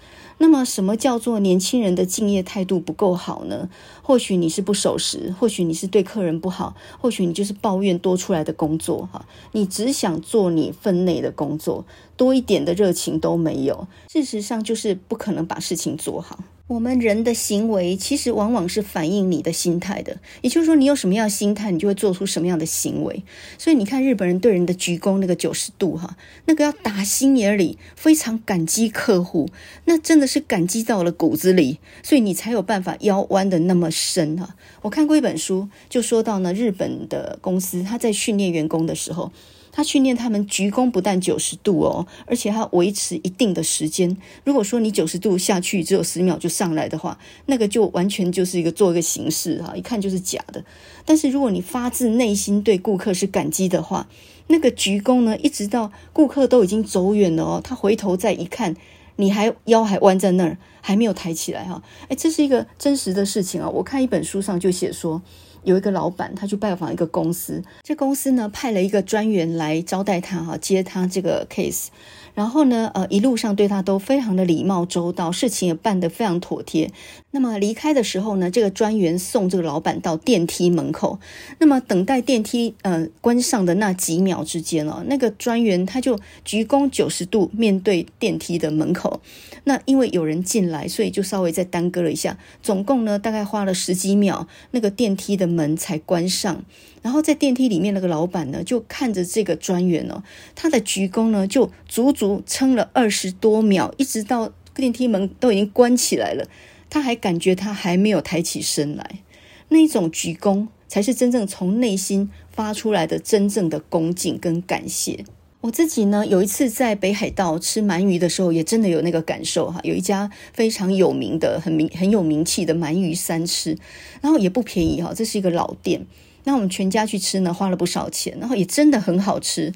[0.43, 3.69] 那么，什么叫做年轻人的敬业态度不够好呢？
[4.11, 11.85] 或许你是不守时，或许你是对客人不好，或许你就是抱怨多出来的工作哈，你只想做你分内的工作，
[12.17, 16.41] 多一点的热情都没有，事实上就是不可能把事情做好。
[16.67, 23.25] 我们人的行为其实往往是反映你的心态的，也就是说，你有什么样的心态，你就会做出什么样的行为。
[23.59, 29.49] 所以你看日本人对人的鞠躬那个九十度哈，那个要打心眼里非常感激客户，
[29.87, 34.57] 那真的是感激到了骨子里，所以你才有办法腰弯的那么深哈。
[34.83, 39.31] 我看过一本书，就说到呢，日本的公司他在训练员工的时候。
[39.73, 44.17] 他训练他们鞠躬不但九十度哦，而且他维持一定的时间。
[44.43, 50.65] 如果说你九十度下去只有十秒就上来的话，那个就完全就是一个做一个形式哈，一看就是假的。
[51.07, 54.09] 但是如果你发自内心对顾客是感激的话，
[54.49, 58.75] 那个鞠躬呢，一直到顾客都已经走远了哦，他回头再一看，
[59.21, 61.83] 你还腰还弯在那儿，还没有抬起来哈。
[62.09, 65.23] 哎，这是一个真实的事情啊，我看一本书上就写说。
[65.63, 71.89] 有一个老板，他去拜访一个公司，这公司呢派了一个专员来招待他哈，接他这个 case。
[72.35, 76.91] 然后呢，呃，一路上对他都非常的礼貌周到，事情也办得非常妥帖。
[77.33, 81.19] 那么离开的时候呢，这个专员送这个老板到电梯门口。
[81.59, 89.21] 那么等待电梯呃关上的那几秒之间哦，那个专员他就鞠躬九十度面对电梯的门口。
[89.65, 92.39] 那因为有人进来，所以就稍微再耽搁了一下。
[92.63, 96.65] 总共呢，大概花了十几秒，那个电梯的门才关上。
[97.03, 100.23] 然后在电梯里面，那个老板呢，就看着这个专员哦，
[100.55, 106.47] 他的鞠躬呢，就足足撑了二十多秒，一直到电梯门都已经关起来了，
[106.89, 109.21] 他还感觉他还没有抬起身来。
[109.69, 115.25] 那一种鞠躬，才是真正从内心发出来的真正的恭敬跟感谢。
[115.63, 119.79] 我自己呢，有一次在北海道吃鳗鱼的时候，也真的有那个感受哈。
[119.85, 123.77] 有一家非常有名的、很名很有名气的鳗鱼三吃，
[124.21, 126.07] 然后也不便宜哈，这是一个老店。
[126.50, 129.74] 那我们全家去吃呢，花了不少钱，然后也真的很好吃。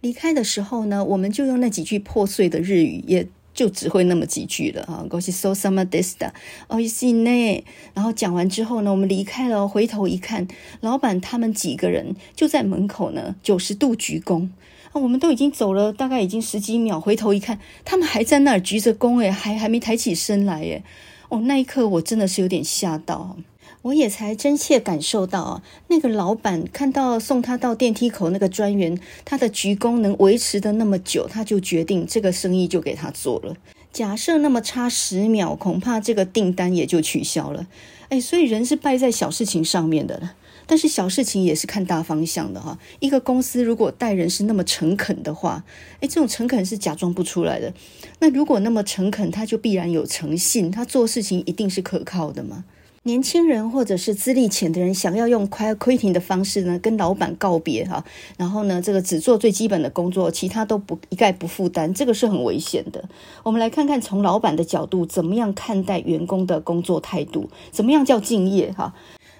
[0.00, 5.04] 离开的时候呢，我们就用那几句破碎的日语，也就只会那么几句了啊。
[5.08, 6.32] ごちそうさまでした，
[6.68, 7.64] おいしいね。
[7.94, 10.46] 然后讲完之后呢，我们离开了，回头一看，
[10.80, 14.48] 老板他们几个人就在门口呢，九十度鞠躬。
[14.92, 20.82] 啊，我们都已经走了，大概已经十几秒，回头一看，他们还在那儿鞠着躬，诶，还还没抬起身来，诶。
[21.28, 23.36] 哦，那一刻我真的是有点吓到。
[23.83, 33.57] 我也才真切感受到啊，那个老板看到送他到电梯口那个专员，他的鞠躬能维持的那么久，他就决定这个生意就给他做了。
[33.91, 37.67] 假设那么差十秒，恐怕这个订单也就取消了。
[38.07, 40.35] 哎，所以人是败在小事情上面的了。
[40.65, 42.79] 但是小事情也是看大方向的哈。
[43.01, 45.65] 一个公司如果待人是那么诚恳的话，
[45.99, 47.73] 诶，这种诚恳是假装不出来的。
[48.19, 52.63] 那如果那么诚恳，他就必然有诚信，他做事情一定是可靠的嘛。
[53.05, 58.05] 年轻人或者是资历浅的人，想要用 quitting 的方式呢，跟老板告别哈，
[58.37, 63.03] 然后呢，这个只做最基本的工作，其他都不一概不负担，这个是很危险的。
[63.43, 68.93] 我们来看看从老板的角度，怎么样看待员工的工作态度，怎么样叫敬业哈？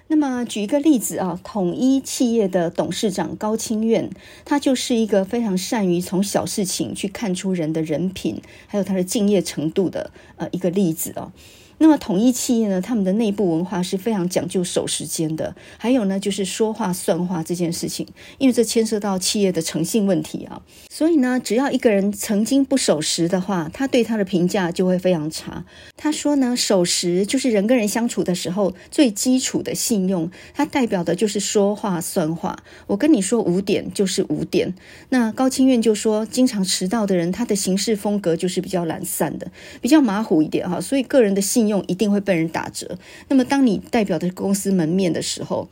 [0.08, 4.10] 那么举一个例子啊，统一企业的董事长高清苑，
[4.44, 11.32] 他就是一个非常善于从小事情去看出人的人品，还有他的敬业程度的呃一个例子哦。
[11.78, 15.54] 那么统一企业呢，他们的内部文化是非常讲究守时间的。
[15.76, 18.06] 还有呢，就是说话算话这件事情，
[18.38, 20.62] 因为这牵涉到企业的诚信问题啊。
[20.90, 25.64] 所以呢，只要一个人曾经不守时的话，他对他的评价就会非常差。
[25.96, 32.58] 他说呢，守时就是人跟人相处的时候最基础的信用，它代表的就是说话算话。
[32.86, 34.74] 我跟你说五点就是五点。
[35.08, 39.50] 那高清愿就说，经常迟到的人，他的行事风格就是比较懒散的，
[39.80, 40.80] 比较马虎一点哈。
[40.80, 42.98] 所以个人的信用一定会被人打折。
[43.28, 45.68] 那么，当你代表的公司门面的时候，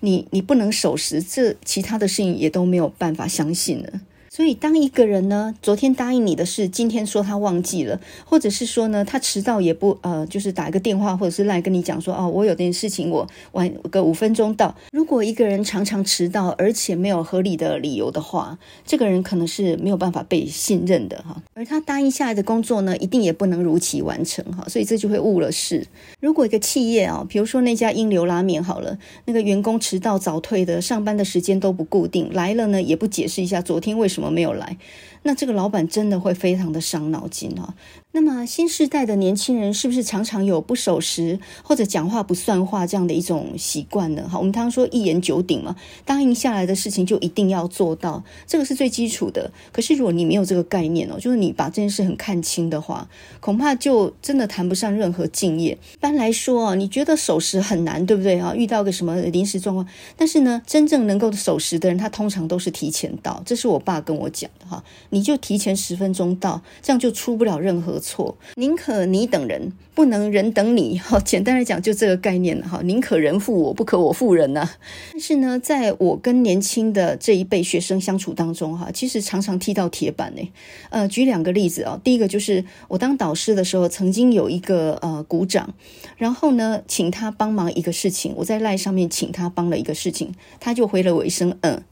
[0.00, 4.00] 你你不能守时，这其他的事情也都没有办法相信了。
[4.34, 14.74] 所以，当一个人呢，昨天答应你的事，今天说他忘记了，或者是说呢，他迟到也不呃，就是打一个电话，或者是来跟你讲说，哦，我有点事情，我晚个五分钟到。
[14.90, 21.40] 如果一个人常常迟到，而且没有合理的理由的话，这个人可能是没有办法被信任的哈。
[21.54, 25.86] 而他答应下来的工作呢，一定也不能如期完成哈，所以这就会误了事。
[26.20, 34.23] 如果一个企业啊，比如说那家英流拉面好了，那个员工迟到早退的，上班的时间都不固定，来了呢也不解释一下昨天为什么。
[34.24, 34.76] 我没有来，
[35.24, 37.74] 那这个老板真的会非常的伤脑筋啊。
[38.16, 44.28] 那么新时代的年轻人是不是常常有不守时或者讲话不算话这样的一种习惯呢？
[44.30, 49.50] 哈，我们常说一言九鼎嘛，答应下来的事情就一定要做到，这个是最基础的。
[49.72, 53.08] 可是如果你没有这个概念哦，就是你把这件事很看轻的话，
[53.40, 55.72] 恐怕就真的谈不上任何敬业。
[55.72, 58.54] 一般来说啊，你觉得守时很难，对不对啊？
[58.54, 63.42] 遇到个什么临时状况，但是呢，真正能够守时的人，他通常都是提前到。
[63.44, 64.84] 这是我爸跟我讲的哈，
[65.14, 68.00] 你就提前十分钟到，这样就出不了任何。
[68.00, 70.98] 错，宁可你等人，不能人等你。
[70.98, 72.80] 哈，简单来讲，就这个概念哈。
[72.82, 74.68] 宁可人负我，不可我负人呐。
[75.12, 80.42] 但是呢，在我跟年轻的这一辈学生相处当中，哈，其实常常踢到铁板呢。
[80.90, 82.00] 呃，举两个例子啊。
[82.02, 85.72] 第一个就是我当导师的时候，曾经有一个呃鼓掌，
[86.16, 91.84] 然后呢，请他帮忙一个事情，我在赖上面请他帮了一个事情，他就回了我一声嗯。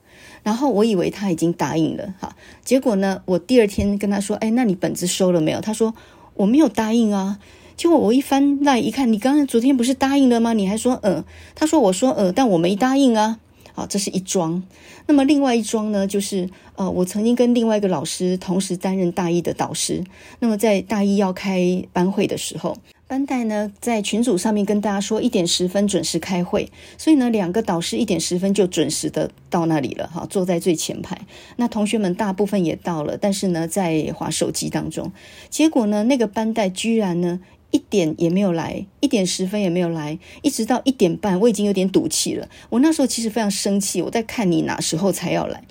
[0.43, 2.35] 然后我以为他已经答应了哈，
[2.65, 5.95] 结果呢，我第二天跟他说：“哎，那你本子收了没有？”他说
[6.35, 7.39] ：“我没有答应啊。”
[7.77, 10.53] 结果我一翻那一看，你刚刚昨天不是答应了吗？
[10.53, 11.25] 你还说嗯？
[11.55, 13.39] 他说：“我说嗯，但我没答应啊。”
[13.75, 14.63] 好，这是一桩。
[15.07, 20.05] 那么另外一桩呢，就是呃，我曾经跟另外一个老师同时担任大一的导师。
[20.41, 22.77] 那么在大一要开班会的时候。
[23.09, 31.21] 班代呢，在群组上面跟大家说一点十分准时开会，所以呢，两个导师一点十分就准时的到那里了，哈，坐在最前排。
[31.57, 35.13] 那同学们大部分也到了，但是呢，在划手机当中。
[35.51, 37.39] 结果呢，那个班代居然呢，
[37.73, 42.49] 一点也没有来，一点十分也没有来，一直到一点半，我已经有点赌气了。
[42.71, 45.65] 我那时候其实非常生气，我在看你哪时候才要来。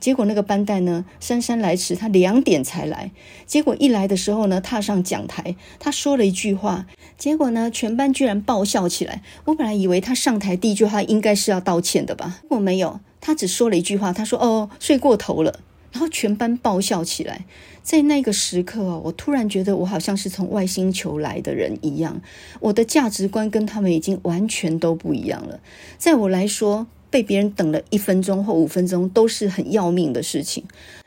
[0.00, 3.10] 结果那个班代呢，姗姗来迟，他两点才来。
[3.46, 6.86] 结果一来的时候呢，踏上讲台，他说了一句话，
[7.16, 9.22] 结果呢，全班居然爆笑起来。
[9.46, 15.58] 我本来以为他上台第一句话应该是要道歉的吧，我没有，他只说了一句话，他说：“哦，睡过头了。”
[15.90, 17.46] 然后全班爆笑起来。
[17.82, 22.20] 在那个时刻哦，我突然觉得我好像是从外星球来的人一样，
[22.60, 25.60] 我的价值观跟他们已经完全都不一样了。
[25.96, 30.64] 在我来说，被别人等了一分钟或五分钟都是很要命的事情，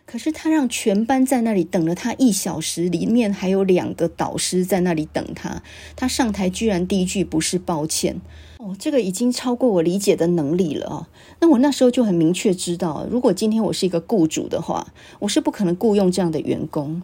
[0.07, 5.61] 可是他让全班在那里等了他一小时，里面还有两个导师在那里等他，
[5.95, 8.19] 他上台居然第一句不是抱歉
[8.63, 11.07] 哦，这个已经超过我理解的能力了哦。
[11.39, 17.01] 那我那时候就很明确知道，如果今天我是一个雇主的话，我是不可能雇佣这样的员工。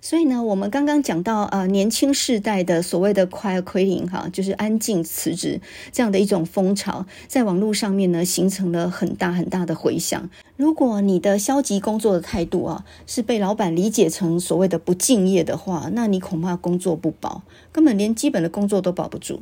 [0.00, 10.30] 所以呢，我们刚刚讲到呃，年轻世代的所谓的 quiet quitting 哈，就是安静辞职这样的一种风潮，在网络上面呢，形成了很大很大的回响。
[10.56, 17.42] 如果你的消极工作的态度啊，是被老板理解成所谓的不敬业的话，那你恐怕工作不保，
[17.72, 19.40] 根本连基本的工作都保不住。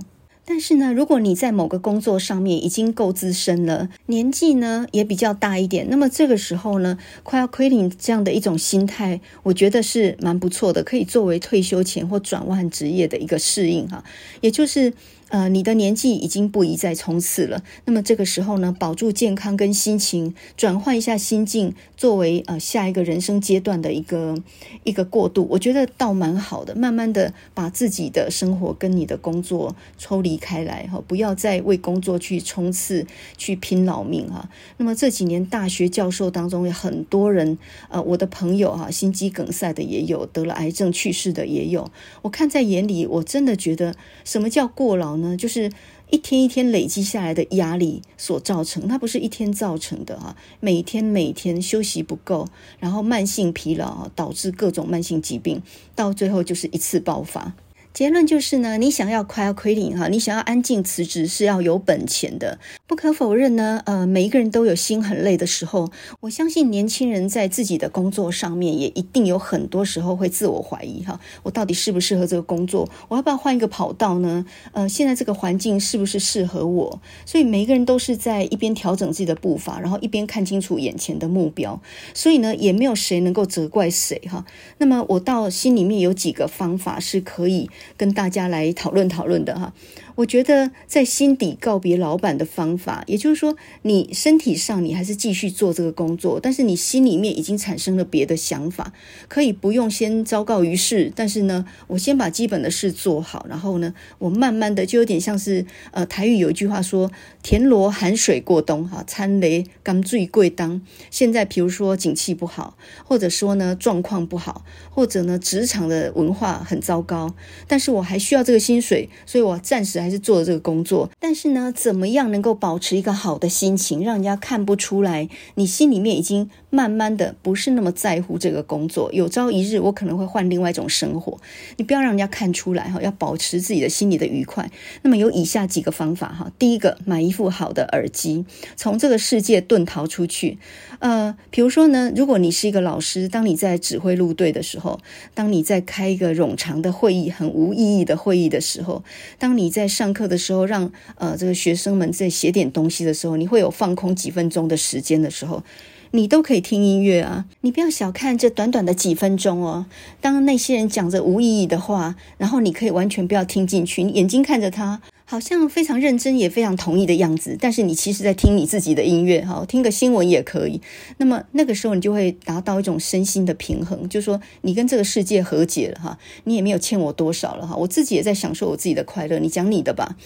[0.51, 14.03] 但是呢，如果你在某个工作上面已经够资深了，年纪呢也比较大一点，那么这个时候呢快要 quitting 这样的一种心态，我觉得是蛮不错的，可以作为退休前或转换职业的一个适应哈。
[14.40, 14.94] 也就是
[15.31, 17.62] 呃，你的年纪已经不宜再冲刺了。
[17.85, 24.43] 那么这个时候呢，保住健康跟心情，转换一下心境，作为呃下一个人生阶段的一个
[24.85, 26.74] 一个过渡，我觉得倒蛮好的。
[26.74, 33.07] 慢慢的把自己的生活跟你的工作抽离开来哈，不要再为工作去冲刺、
[33.37, 34.49] 去拼老命哈。
[34.79, 37.59] 那么这几年大学教授当中有很多人，
[37.91, 41.91] 呃，我的朋友哈，心肌梗塞的也有，得了癌症去世的也有。
[42.22, 45.17] 我看在眼里，我真的觉得什么叫过劳？
[45.20, 45.70] 呢，就是
[46.10, 50.36] 一天一天累积下来的压力所造成，它不是一天造成的哈。
[50.60, 52.46] 每天每天休息不够，
[52.78, 55.62] 然后慢性疲劳导致各种慢性疾病，
[55.94, 57.52] 到最后就是一次爆发。
[57.95, 62.61] 结论就是呢，你想要 quiet quitting 哈，你想要安静辞职是要有本钱的。
[62.86, 65.91] 不可否认呢，呃，每一个人都有心很累的时候。
[66.20, 72.89] 我相信年轻人在自己的工作上面也一定有很多时候会自我怀疑哈，我到底适不适合这个工作？
[73.09, 74.47] 我要不要换一个跑道呢？
[74.70, 77.01] 呃，现在这个环境是不是适合我？
[77.26, 81.80] 所以每一个人都是在一边调整自己的步伐，然后一边看清楚眼前的目标。
[82.14, 84.45] 所以呢，也没有谁能够责怪谁哈。
[84.78, 87.68] 那么我到心里面有几个方法是可以。
[87.97, 89.72] 跟大家来讨论讨论的哈。
[90.18, 98.92] 我觉得在心底告别老板的方法，也就是说，你身体上你还是继续做这个工作，但是你心里面已经产生了别的想法，
[99.28, 107.12] 可以不用先昭告于世，但是呢，我先把基本的事做好，然后呢，我慢慢的就有点像是呃台语有一句话说
[107.44, 110.82] “田螺含水过冬”哈，参雷甘最贵当。
[111.12, 117.36] 现在比如说景气不好，或者说呢状况不好，或者呢职场的文化很糟糕，
[117.68, 120.07] 但是我还需要这个薪水，所以我暂时还。
[120.09, 129.12] 还是做这个工作，但是呢，怎么样能够保持一个好的心情，让人家看不出来你心里面已经慢慢的不是那么在乎这个工作？
[129.12, 131.38] 有朝一日我可能会换另外一种生活，
[131.76, 134.70] 你不要让人家看出来哈，要保持自己的心里的愉快。
[135.02, 138.46] 那么有以下几个方法哈，第一个，买一副好的耳机，
[138.76, 140.56] 从这个世界遁逃出去。
[141.00, 145.00] 呃，比如说呢，如果你是一个老师，当你在指挥路队的时候，
[145.34, 149.04] 当你在开一个冗长的会议、很无意义的会议的时候，
[149.38, 155.64] 当你在上课的时候，让呃这个学生们在写点东西的时候，你会有放空几分钟的时间的时候，
[156.12, 157.46] 你都可以听音乐啊！
[157.62, 159.86] 你不要小看这短短的几分钟哦。
[160.20, 165.01] 当那些人讲着无意义的话，然后你可以完全不要听进去，你眼睛看着他。
[165.31, 170.81] 好像非常认真，也非常同意的样子，但是你其实在听你自己的音乐，哈，听个新闻也可以。
[171.18, 179.39] 那么那个时候你就会达到一种身心的平衡，就是说你跟这个世界和解了，哈，你也没有欠我多少了，哈，我自己也在享受我自己的快乐。
[179.39, 180.16] 你讲你的吧。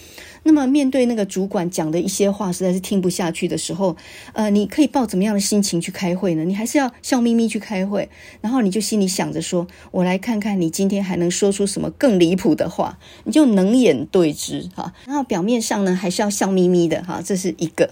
[0.45, 3.97] 那么面对那个主管讲的一些话，实在是听不下去的时候，
[4.35, 6.45] 呃，你可以抱怎么样的心情去开会呢？
[6.45, 8.09] 你还是要笑眯眯去开会，
[8.41, 14.92] 然后你就心里想着说，我来看看你今天还能说出什么更离谱的话，你就冷眼对之，哈。
[15.07, 17.91] 然后表面上呢，还是要笑眯眯的哈，这是一个。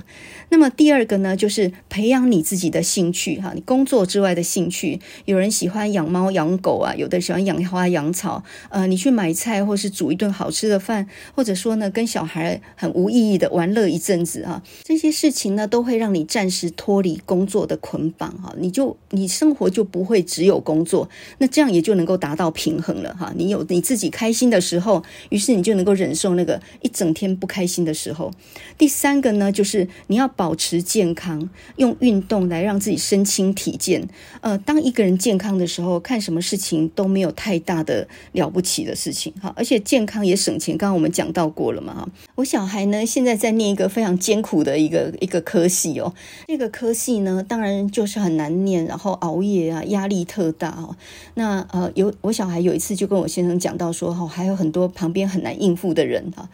[0.50, 5.00] 那么第二个呢，就是培养你自己的兴趣哈，你工作之外的兴趣。
[5.24, 8.44] 有人喜欢养猫养狗啊，有的喜欢养花养草。
[8.68, 18.54] 呃，你去买菜，或是煮一顿好吃的饭，或者说呢，跟小孩很无意义的玩乐一阵子啊，这些事情呢，都会让你暂时脱离工作的捆绑哈。
[18.58, 23.32] 你就你生活就不会只有工作，那这样也就能够达到平衡了哈。
[23.36, 26.89] 你有你自己开心的时候，于是你就能够忍受那个一。
[26.92, 28.30] 整天不开心的时候，
[28.76, 34.06] 第三个呢，就是你要保持健康，用运动来让自己身轻体健。
[34.40, 40.76] 呃，当一个人健康的时候，看什么事情都没有太大的了不起的事情哈，而且健康也省钱。
[40.76, 42.08] 刚刚我们讲到过了嘛哈。
[42.40, 46.14] 我小孩呢，现在在念一个非常艰苦的一个一个科系哦，
[46.46, 50.96] 这个科系呢，当然就是很难念，然后熬夜啊，压力特大哦。
[51.34, 56.48] 那呃，有我小孩有一次就跟我先生讲到说，哈，还有很多旁边很难应付的人哈。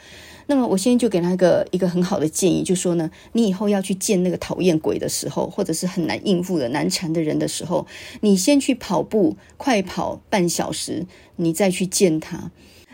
[0.49, 7.87] 那么我先生就给他一个一个很好的建议，就说呢，你以后要去见那个讨厌鬼的时候，或者是很难应付的难缠的人的时候，
[8.22, 11.07] 你先去跑步，快跑半小时，
[11.37, 12.51] 你再去见他。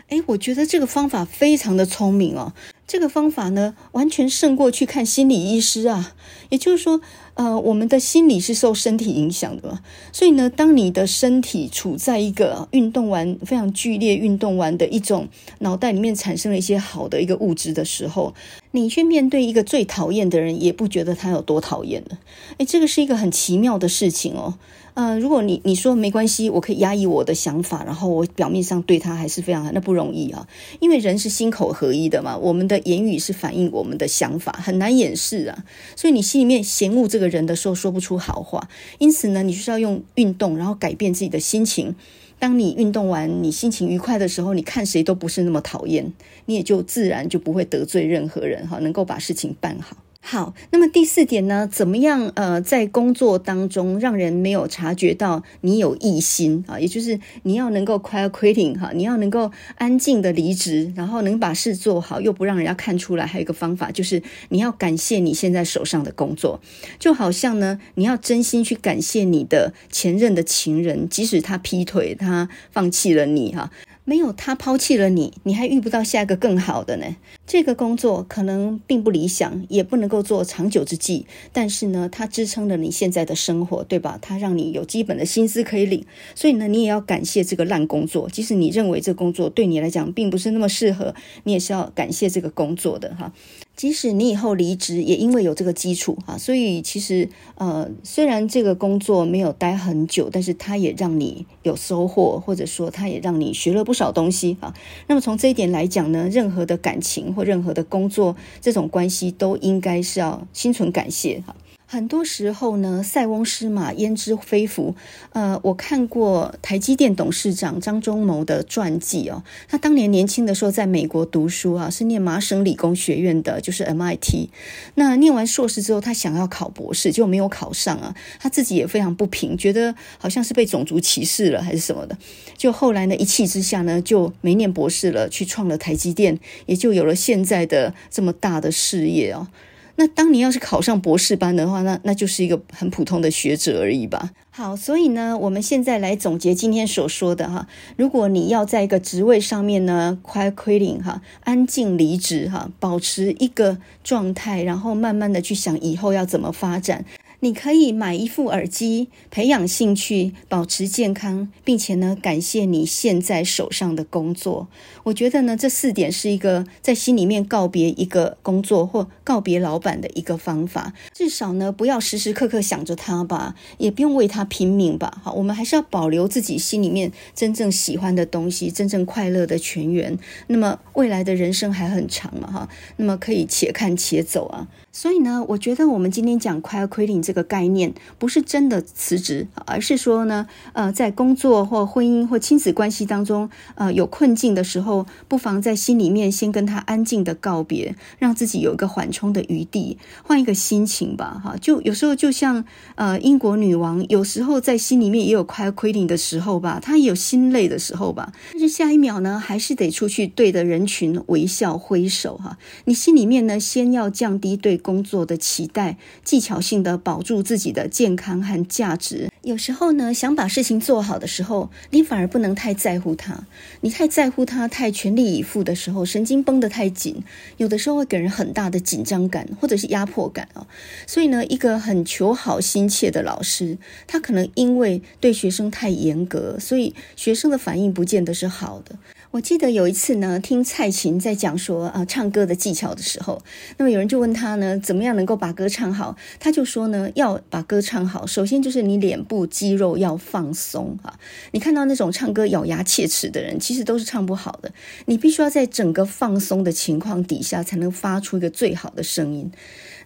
[0.09, 2.53] 诶，我觉得这个方法非常的聪明哦。
[2.93, 6.13] 这个方法呢，完全胜过去看心理医师啊。
[6.49, 7.01] 也就是说，
[7.33, 9.79] 呃，我们的心理是受身体影响的嘛。
[10.11, 15.27] 所以呢，当你的身体处在一个运动完非常剧烈运动完的一种
[15.57, 18.35] 脑袋里面产生了一些好的一个物质的时候，
[18.69, 22.19] 你去面对一个最讨厌的人，也不觉得他有多讨厌了。
[22.59, 24.59] 诶，这个是一个很奇妙的事情哦。
[24.95, 30.47] 呃，如果你你说没关系，我可以压抑我的想法，然后我表面上对他还是非常好，那不容易啊。
[30.79, 35.65] 因为人是心口合一的嘛，我们的言语是反映我们的想法，很难掩饰啊。
[35.95, 38.69] 所以你心里面嫌恶这个人的时候，说不出好话。
[38.99, 41.95] 因此呢，你就是要用运动，然后改变自己的心情。
[42.37, 46.13] 当你运动完，你心情愉快的时候，你看谁都不是那么讨厌，
[46.45, 49.97] 你也就自然就不会得罪任何人哈，能够把事情办好。
[50.25, 51.67] 好，那么第四点呢？
[51.69, 52.31] 怎么样？
[52.35, 63.25] 呃，在工作当中让人没有察觉到你有异心啊，也就是你要能够 quietting，哈，你要能够安静的离职，然后能把事做好，又不让人家看出来。
[63.25, 66.61] 还有一个方法就是你要感谢你现在手上的工作，
[66.97, 73.69] 就好像呢，你要真心去感谢你的前任的情人，即使他劈腿，他放弃了你哈。
[74.05, 77.05] 没有他抛弃了你，你还遇不到下一个更好的呢。
[77.45, 84.17] 这个工作可能并不理想，也不能够做长久之计，但是呢，它支撑了你现在的生活，对吧？
[84.21, 88.29] 它让你有基本的薪资可以领，所以呢，你也要感谢这个烂工作。
[88.29, 91.13] 即使你认为这工作对你来讲并不是那么适合，
[91.43, 93.33] 你也是要感谢这个工作的哈。
[93.75, 104.75] 即使你以后离职，也因为有这个基础啊，所以其实呃，虽然这个工作没有待很久，但是它也让你有收获，或者说它也让你学了不少东西啊。
[105.07, 111.55] 那么从这一点来讲呢，任何的感情或任何的工作这种关系，都应该是要心存感谢哈。
[111.93, 114.95] 很多时候呢，塞翁失马，焉知非福。
[115.29, 119.43] 呃，我看过台积电董事长张忠谋的传记哦。
[119.67, 124.49] 他当年年轻的时候在美国读书啊，是念麻省理工学院的，就是 MIT。
[124.95, 128.15] 那念完硕士之后，他想要考博士，就没有考上啊。
[128.39, 132.17] 他自己也非常不平，觉得好像是被种族歧视了还是什么的。
[132.57, 139.47] 就后来呢，一气之下呢，就没念博士了，去创了台积电，也就有了现在的这么大的事业哦。
[139.95, 144.31] 那当你要是考上博士班的话，那那就是一个很普通的学者而已吧。
[144.49, 157.05] 好，所以呢，我们现在来总结今天所说的哈，如果你要在一个职位上面呢，quiet quitting 哈，安静离职哈，保持一个状态，然后慢慢的去想以后要怎么发展。
[157.43, 164.69] 你可以买一副耳机，培养兴趣，保持健康，并且呢，感谢你现在手上的工作。
[165.03, 170.93] 我觉得呢，这四点是一个在心里面告别一个工作或告别老板的一个方法。
[171.11, 175.19] 至少呢，不要时时刻刻想着他吧，也不用为他拼命吧。
[175.21, 180.17] 好，我们还是要保留自己心里面真正喜欢的东西，真正快乐的泉源。
[180.47, 184.69] 那么未来的人生还很长嘛，哈，那么可以且看且走啊。
[184.95, 201.55] 所以呢，我觉得我们今天讲 quiet quitting 这个概念，不是真的辞职，而是说呢，呃，在工作或婚姻或亲子关系当中，呃，有困境的时候，不妨在心里面先跟他安静的告别，让自己有一个缓冲的余地，换一个心情吧，哈。
[201.59, 202.63] 就有时候就像
[202.93, 212.59] 呃，英国女王，有时候在心里面也有 quiet quitting 的时候吧，她也有心累的时候吧，但是下一秒呢，还是得出去对着人群微笑挥手，哈。
[212.85, 219.29] 你心里面呢，先要降低对工作的期待，技巧性的保住自己的健康和价值。
[219.41, 223.45] 有时候呢，想把事情做好的时候，你反而不能太在乎它。
[223.81, 227.23] 你太在乎它，太全力以赴的时候，神经绷得太紧，
[227.57, 230.67] 有的时候会给人很大的紧张感或者是压迫感啊。
[231.07, 233.77] 所以呢，一个很求好心切的老师，
[234.07, 238.95] 他可能因为对学生太严格，所以学生的反应不见得是好的。
[239.33, 243.41] 我记得有一次呢，听蔡琴在讲说啊唱歌的技巧的时候，
[243.77, 246.15] 那么有人就问他呢，怎么样能够把歌唱好？
[246.39, 251.17] 他就说呢，要把歌唱好，首先就是你脸部肌肉要放松啊。
[251.49, 254.71] 你看到那种唱歌咬牙切齿的人，其实都是唱不好的。
[255.07, 259.51] 你必须要在整个放松的情况底下，才能发出一个最好的声音。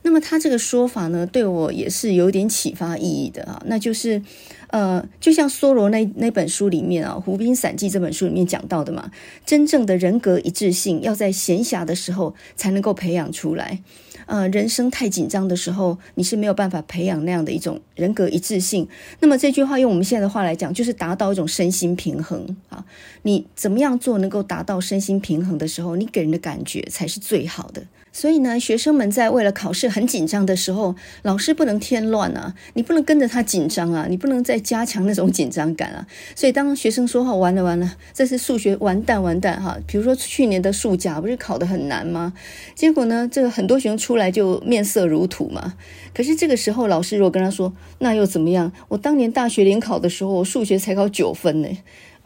[0.07, 4.21] 那么他这个说法呢，对我也是有点启发意义的啊，那就是。
[4.69, 9.09] 呃，就像梭罗那那本书里面啊，《湖滨散记》这本书里面讲到的嘛，
[9.45, 13.79] 真正的人格一致性要在闲暇的时候才能够培养出来。
[14.25, 18.85] 呃，人生太紧张的时候，你是没有办法培养那样的一种人格一致性。
[19.21, 22.83] 那么这句话用我们现在的话来讲，就是达到一种身心平衡啊。
[23.21, 27.81] 你怎么样做能够达到身心平衡的时候，你给人的感觉才是最好的。
[28.17, 36.07] 所以呢，学生们在为了考试很紧张的时候，老师不能添乱啊，你不能跟着他紧张啊，你不能再加强那种紧张感啊。
[36.33, 42.33] 所以当学生说：“哈，完了完了，这次数学完蛋完蛋哈。”比如说去年的数甲不是考得很难吗？
[42.73, 45.75] 结果呢，这个很多学生出来就面色如土嘛。
[46.11, 48.71] 可是这个时候，老师如果跟他说：“那又怎么样？
[48.87, 51.69] 我当年大学联考的时候，我数学才考九分呢。”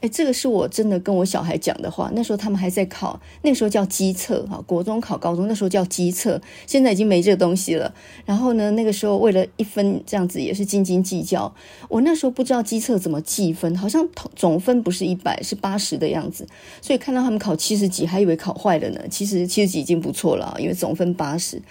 [0.02, 2.12] 哎，这个是我真的跟我小孩讲的话。
[2.14, 7.94] 那时候他们还在考，那个时候叫基测哈，国中考高中，那时候叫基测，现在已经没这个东西了。
[8.26, 11.54] 然后呢，那个时候为了一分这样子也是斤斤计较。
[11.88, 16.48] 我那时候不知道基测怎么计分，好像总分不是一百，是八十的样子。
[16.82, 19.02] 所以看到他们考七十几，还以为考坏了呢。
[19.10, 21.62] 其实七十几已经不错了，因为总分八十。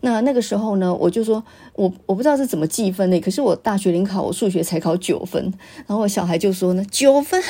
[0.00, 1.42] 那那个时候呢，我就说
[1.74, 5.52] 我我不知道是怎么计分的，可是我大学联考我数学才考九分，
[5.86, 7.42] 然后我小孩就说呢，九分。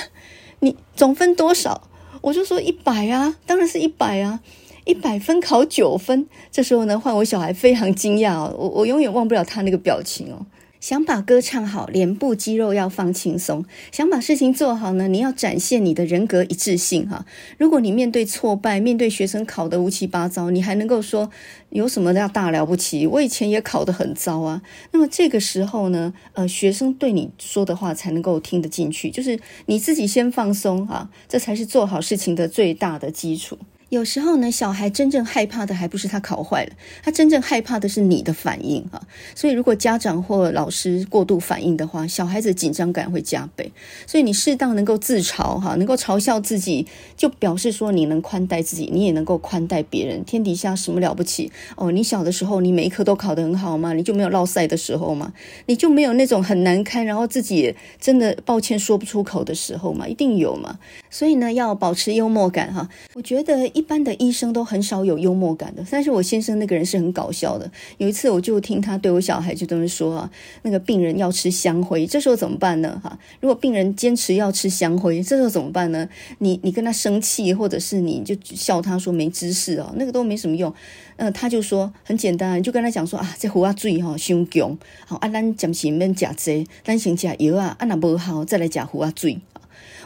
[0.60, 1.82] 你总分多少？
[2.20, 4.40] 我就说一百啊，当然是一百啊，
[4.86, 6.26] 一百分考九分。
[6.50, 10.44] 这时候呢，换我小孩非常惊讶哦，我我永远忘不了他那个表情哦。
[10.80, 17.26] 想把歌唱好，脸部肌肉要放轻松；想把事情做好呢，你要展现你的人格一致性哈。
[17.58, 21.30] 如果你面对挫败，面对学生考得乌七八糟，你还能够说
[21.70, 23.06] 有什么要大了不起？
[23.06, 24.62] 我以前也考得很糟啊。
[24.92, 33.58] 那么这个时候呢，呃，学生对你说的话才能够听得进去，就是你自己先放松哈，这才是做好事情的最大的基础。
[33.90, 36.72] 有时候呢，小孩真正害怕的还不是他考坏了，
[37.02, 39.00] 他真正害怕的是你的反应哈。
[39.34, 43.72] 所以，如果家长或老师过度反应的话，小孩子紧张感会加倍。
[44.06, 46.86] 所以，你适当能够自嘲哈，能够嘲笑自己，
[47.16, 50.22] 就表示说你能宽待自己，你也能够宽待别人。
[50.22, 51.90] 天底下什么了不起哦？
[51.90, 53.94] 你小的时候，你每一科都考得很好吗？
[53.94, 55.32] 你就没有落赛的时候吗？
[55.64, 60.06] 你就没有那种很难堪，然后自己真的抱歉说不出口的时候吗？
[60.06, 60.78] 一定有嘛。
[61.08, 62.86] 所以呢，要保持幽默感哈。
[63.14, 63.66] 我觉得。
[63.78, 67.70] 一般的医生都很少有幽默感的，但是我先生那个人是很搞笑的。
[67.98, 70.28] 有一次，我就听他对我小孩就这么说啊
[70.62, 73.00] ：“那个病人要吃香灰，这时候怎么办呢？
[73.04, 76.08] 哈，如果病人坚持要吃香灰，这时候怎么办呢？
[76.38, 80.74] 你你跟他生气，或者是你就笑他说没知识哦，那个都没什么用。
[81.14, 84.76] 呃，他就说很简单，你就跟他讲说啊，这胡啊嘴哈胸强，
[85.06, 89.38] 好啊，咱暂时免吃这，咱先吃药啊，啊那不好再来吃胡啊嘴。”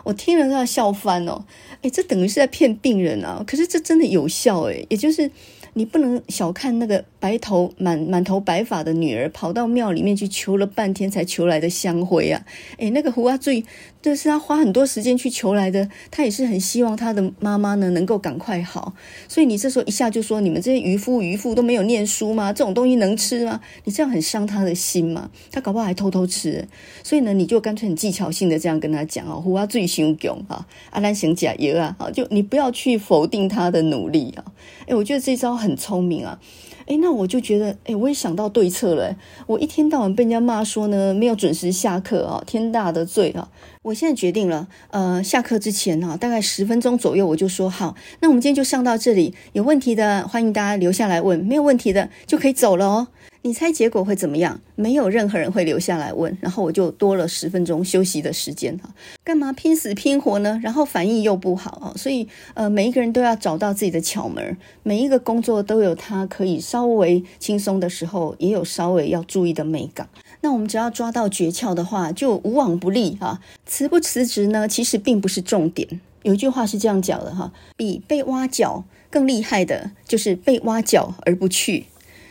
[0.05, 1.44] 我听了都要笑翻哦，
[1.82, 3.42] 哎，这等于是在骗病人啊！
[3.46, 5.30] 可是这真的有效哎，也就是。
[5.74, 12.44] 你不能小看那个白头满满头白发的女儿，跑到庙里面去求了半天才求来的香灰啊！
[12.76, 13.64] 哎，那个胡阿醉，
[14.03, 18.92] 这是他花很多时间去求来的，他也是很希望他的妈妈呢能够赶快好。
[19.28, 22.53] 所以你这时候一下就说，你们这些渔夫渔妇都没有念书吗？
[22.53, 23.61] 这种东西能吃吗？
[23.84, 25.30] 你这样很伤他的心嘛。
[25.53, 26.66] 他搞不好还偷偷吃。
[27.03, 34.44] 所以呢，你就干脆很技巧性的这样跟他讲啊，胡阿醉胸强哈，阿兰行假油啊，好，就你不要去否定他的努力啊。
[34.86, 35.53] 诶，我觉得这招。
[35.62, 36.40] 很聪明啊，
[36.86, 39.14] 诶，那我就觉得，诶，我也想到对策了。
[39.46, 43.48] 我一天到晚被人家骂说呢，没有准时下课啊，天大的罪啊！
[43.83, 49.35] 我现在决定了，呃，下课之前啊，大概十分钟左右，我就说好，那我们今天就上到这里。
[49.55, 53.09] 有问题的，欢迎大家留下来问；没有问题的，就可以走了哦。
[53.45, 54.61] 你猜结果会怎么样？
[54.76, 58.95] 没有任何人会留下来问，然后我就多了十分钟休息的时间哈。
[59.24, 60.61] 干嘛拼死拼活呢？
[60.62, 70.09] 然后反应又不好啊，所以呃，每一个人都要找到自己的窍门，每一个工作都有他可以稍微轻松的时候，也有稍微要注意的美感。
[70.43, 73.40] 那我们只要抓到诀窍的话，就无往不利哈。
[73.64, 76.01] 辞不辞职呢，其实并不是重点。
[76.24, 81.86] 有一句话是这样讲的哈：比被挖角更厉害的，就是被挖角而不去。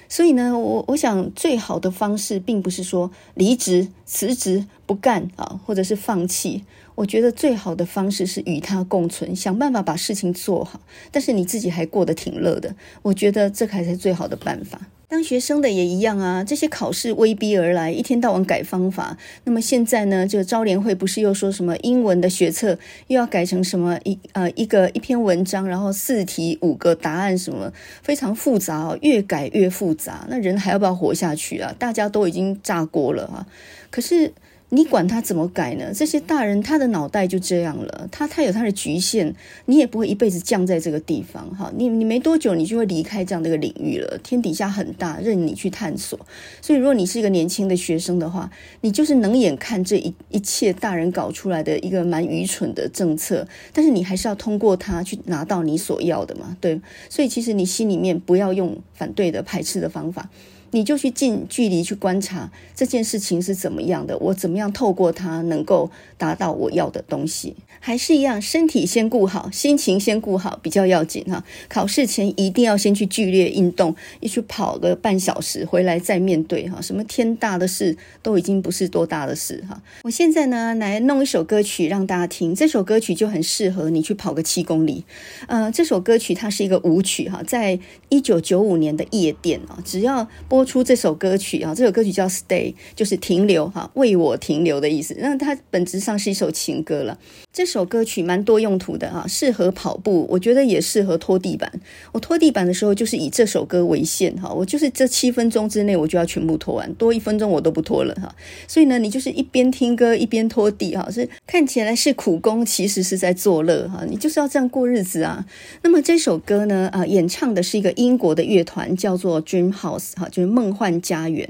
[0.10, 6.66] 所以呢，我我想最好的方式，并不是说离职、辞职、不干啊，或者是放弃。
[7.02, 10.80] 我觉得最好的方式是与他共存，想办法把事情做好，
[11.10, 12.76] 但是你自己还过得挺乐的。
[13.02, 14.80] 我觉得这才是最好的办法。
[15.08, 19.18] 当学生的也一样啊，这些考试威逼而来，一天到晚改方法。
[19.46, 22.78] 那么现在呢，这个招联会不是又说什么英文的学测
[23.08, 27.74] 又要改成什么一呃一个一篇文章，然后四题五个答案什么
[28.04, 31.74] 非常复杂哦，越改越复杂，那人还要不要活下去啊？
[31.80, 33.48] 大家都已经炸锅了啊！
[33.90, 34.32] 可是。
[34.74, 35.92] 你管他怎么改呢？
[35.94, 41.70] 这些大人他的脑袋就这样了，他他有他的局限，你也不会一辈子降在这个地方哈。
[41.76, 44.18] 你你没多久，你就会离开这样的一个领域了。
[44.24, 46.18] 天底下很大，任你去探索。
[46.62, 48.50] 所以，如果你是一个年轻的学生的话，
[48.80, 56.80] 你就是能眼看这一一切大人搞出来的一个蛮愚蠢的政策，但是你还是要通过它去拿到你所要的嘛，对。
[57.10, 60.30] 所以，其实你心里面不要用反对的、排斥的方法。
[60.72, 71.44] 你就去近距离去观察这件事情是怎么样的，我怎么样透过它能够达到我要的东西，还是一样，身体先顾好，心情先顾好比较要紧哈。
[71.68, 76.80] 考试前一定要先去剧烈运动，一去跑个半小时，回来再面对哈。
[76.82, 79.82] 什么天大的事都已经不是多大的事哈。
[80.04, 85.04] 我现在呢来弄一首歌曲让大家听，这首歌曲就很适合你去跑个七公里。
[85.48, 90.61] 呃，这首歌曲它是一个舞曲哈，在一九九五年的夜店啊，只要播。
[90.62, 95.16] 播出这首歌曲啊，这首歌曲叫《Stay》，就是停留哈，为我停留的意思。
[95.18, 97.18] 那它本质上是一首情歌了。
[97.52, 101.68] 这首歌曲蛮多用途的哈，适合跑步，我觉得也适合拖地板。
[102.12, 108.34] 我拖地板的时候就是以这首歌为限哈，我就是这七分钟之内我就要全部拖完，多一分钟我都不拖了哈。
[108.68, 114.06] 所以呢，你就是一边听歌一边拖地哈，是看起来是苦工，其实是在作乐哈。
[114.08, 115.44] 你就是要这样过日子啊。
[115.82, 121.48] 那么这首歌呢，啊，演唱的是一个英国的乐团，叫做 Dream House 哈，就是梦幻家园。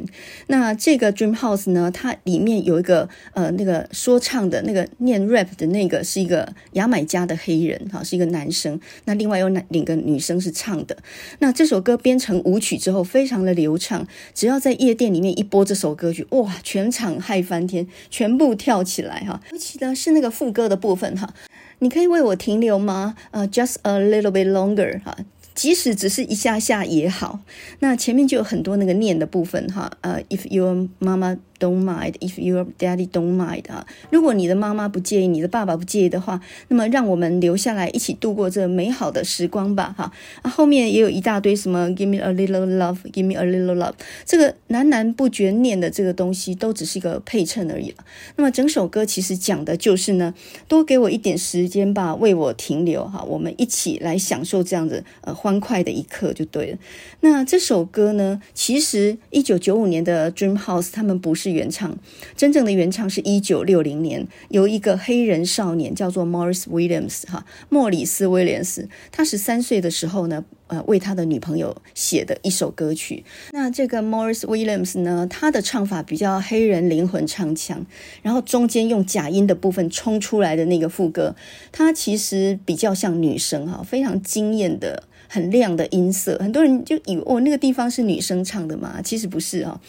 [0.47, 8.79] 那这个 Dream House 呢，它里面有一个呃那个说唱的那个念 rap 的那个是一个牙买加的黑人哈，是一个男生。
[9.05, 10.95] 那另外有两个女生是唱的。
[11.39, 14.07] 那这首歌编成舞曲之后，非常的流畅。
[14.33, 19.41] 只要在夜店里面一播这首歌曲，哇，全场嗨翻天，全部跳起来哈。
[19.51, 21.33] 尤其呢是那个副歌的部分哈。
[21.79, 23.15] 你可以为我停留吗？
[23.31, 25.17] 呃、just a little bit longer 哈，
[25.61, 27.39] 即使只是一下下也好。
[27.81, 31.37] 那前面就有很多那个念的部分哈，呃、，If your 妈妈。
[31.61, 43.75] Don't mind if your daddy don't mind 啊，如果你的妈妈不介意，你的爸爸不介意的话，那么让我们留下来一起度过这美好的时光吧，哈啊，后面也有一大堆什么 Give me a little love，Give me a little
[43.75, 43.93] love，
[44.25, 47.97] 这个喃喃不绝念的这个东西都只是一个配衬而已了。
[48.37, 50.33] 那么整首歌其实讲的就是呢，
[50.67, 56.79] 多给我一点时间吧，为我停留哈，我们一起来享受这样子呃欢快的一刻就对了。
[57.19, 61.50] 那这首歌呢，其实一九九五年的 Dream House 他们不是。
[61.51, 61.97] 原唱
[62.35, 73.23] 真正的原唱是一九六零年，由一个黑人少年叫做 Morris Williams 哈，莫里斯威廉斯，他十三岁的时候呢，呃，为他的女朋友写的一首歌曲。
[73.51, 77.85] 那这个 Morris Williams 呢，他的唱法比较黑人灵魂唱腔，
[78.21, 81.35] 然后中间用假音的部分冲出来的那个副歌，
[81.71, 89.79] 他其实比较像女生哈，非常惊艳的、很亮的音色，很多人就以为哦，那个地方是女生唱的嘛，其实不是哈。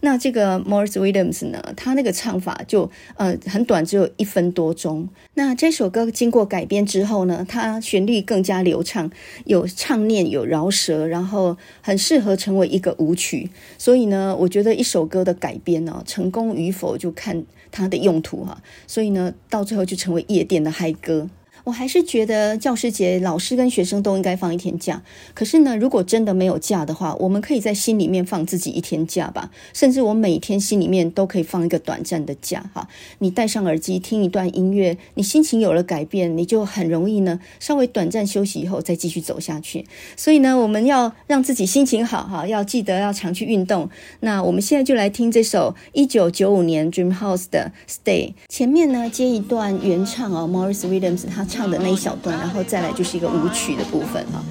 [0.00, 5.08] 那这个 Morris Williams 呢，他那个唱法就呃很短，只有一分多钟。
[5.34, 9.10] 那这首歌经过改编之后呢，它旋律更加流畅，
[9.44, 13.50] 有唱念，有饶舌，然后很适合成为一个舞曲。
[13.78, 18.62] 所以呢，我觉得一首歌的改编呢，成功与否就看它的用途哈。
[18.86, 21.28] 所以呢，到最后就成为夜店的嗨歌。
[21.66, 25.02] 我还是觉得教师节老师跟学生都应该放一天假。
[25.34, 29.50] 可是呢，如果真的没有假的话，我们可以在心里面放自己一天假吧。
[29.72, 32.86] 甚至我每天心里面都可以放一个短暂的假哈。
[33.18, 39.84] 你戴上耳机听一段音乐，你心情有了改变，你就很容易呢稍微短暂休息以后再继续走下去。
[40.16, 43.90] 所以呢，我们要让自己心情好哈，要记得要常去运动。
[44.20, 48.34] 那我们现在就来听这首一九九五年 Dream House 的 Stay。
[48.48, 51.44] 前面呢接一段原唱哦，Morris Williams 他。
[51.44, 54.44] 唱唱的那一小段，然后再来就是一个舞曲的部分了，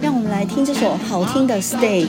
[0.00, 2.06] 让我们来听这首好听的《Stay》。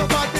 [0.00, 0.39] So what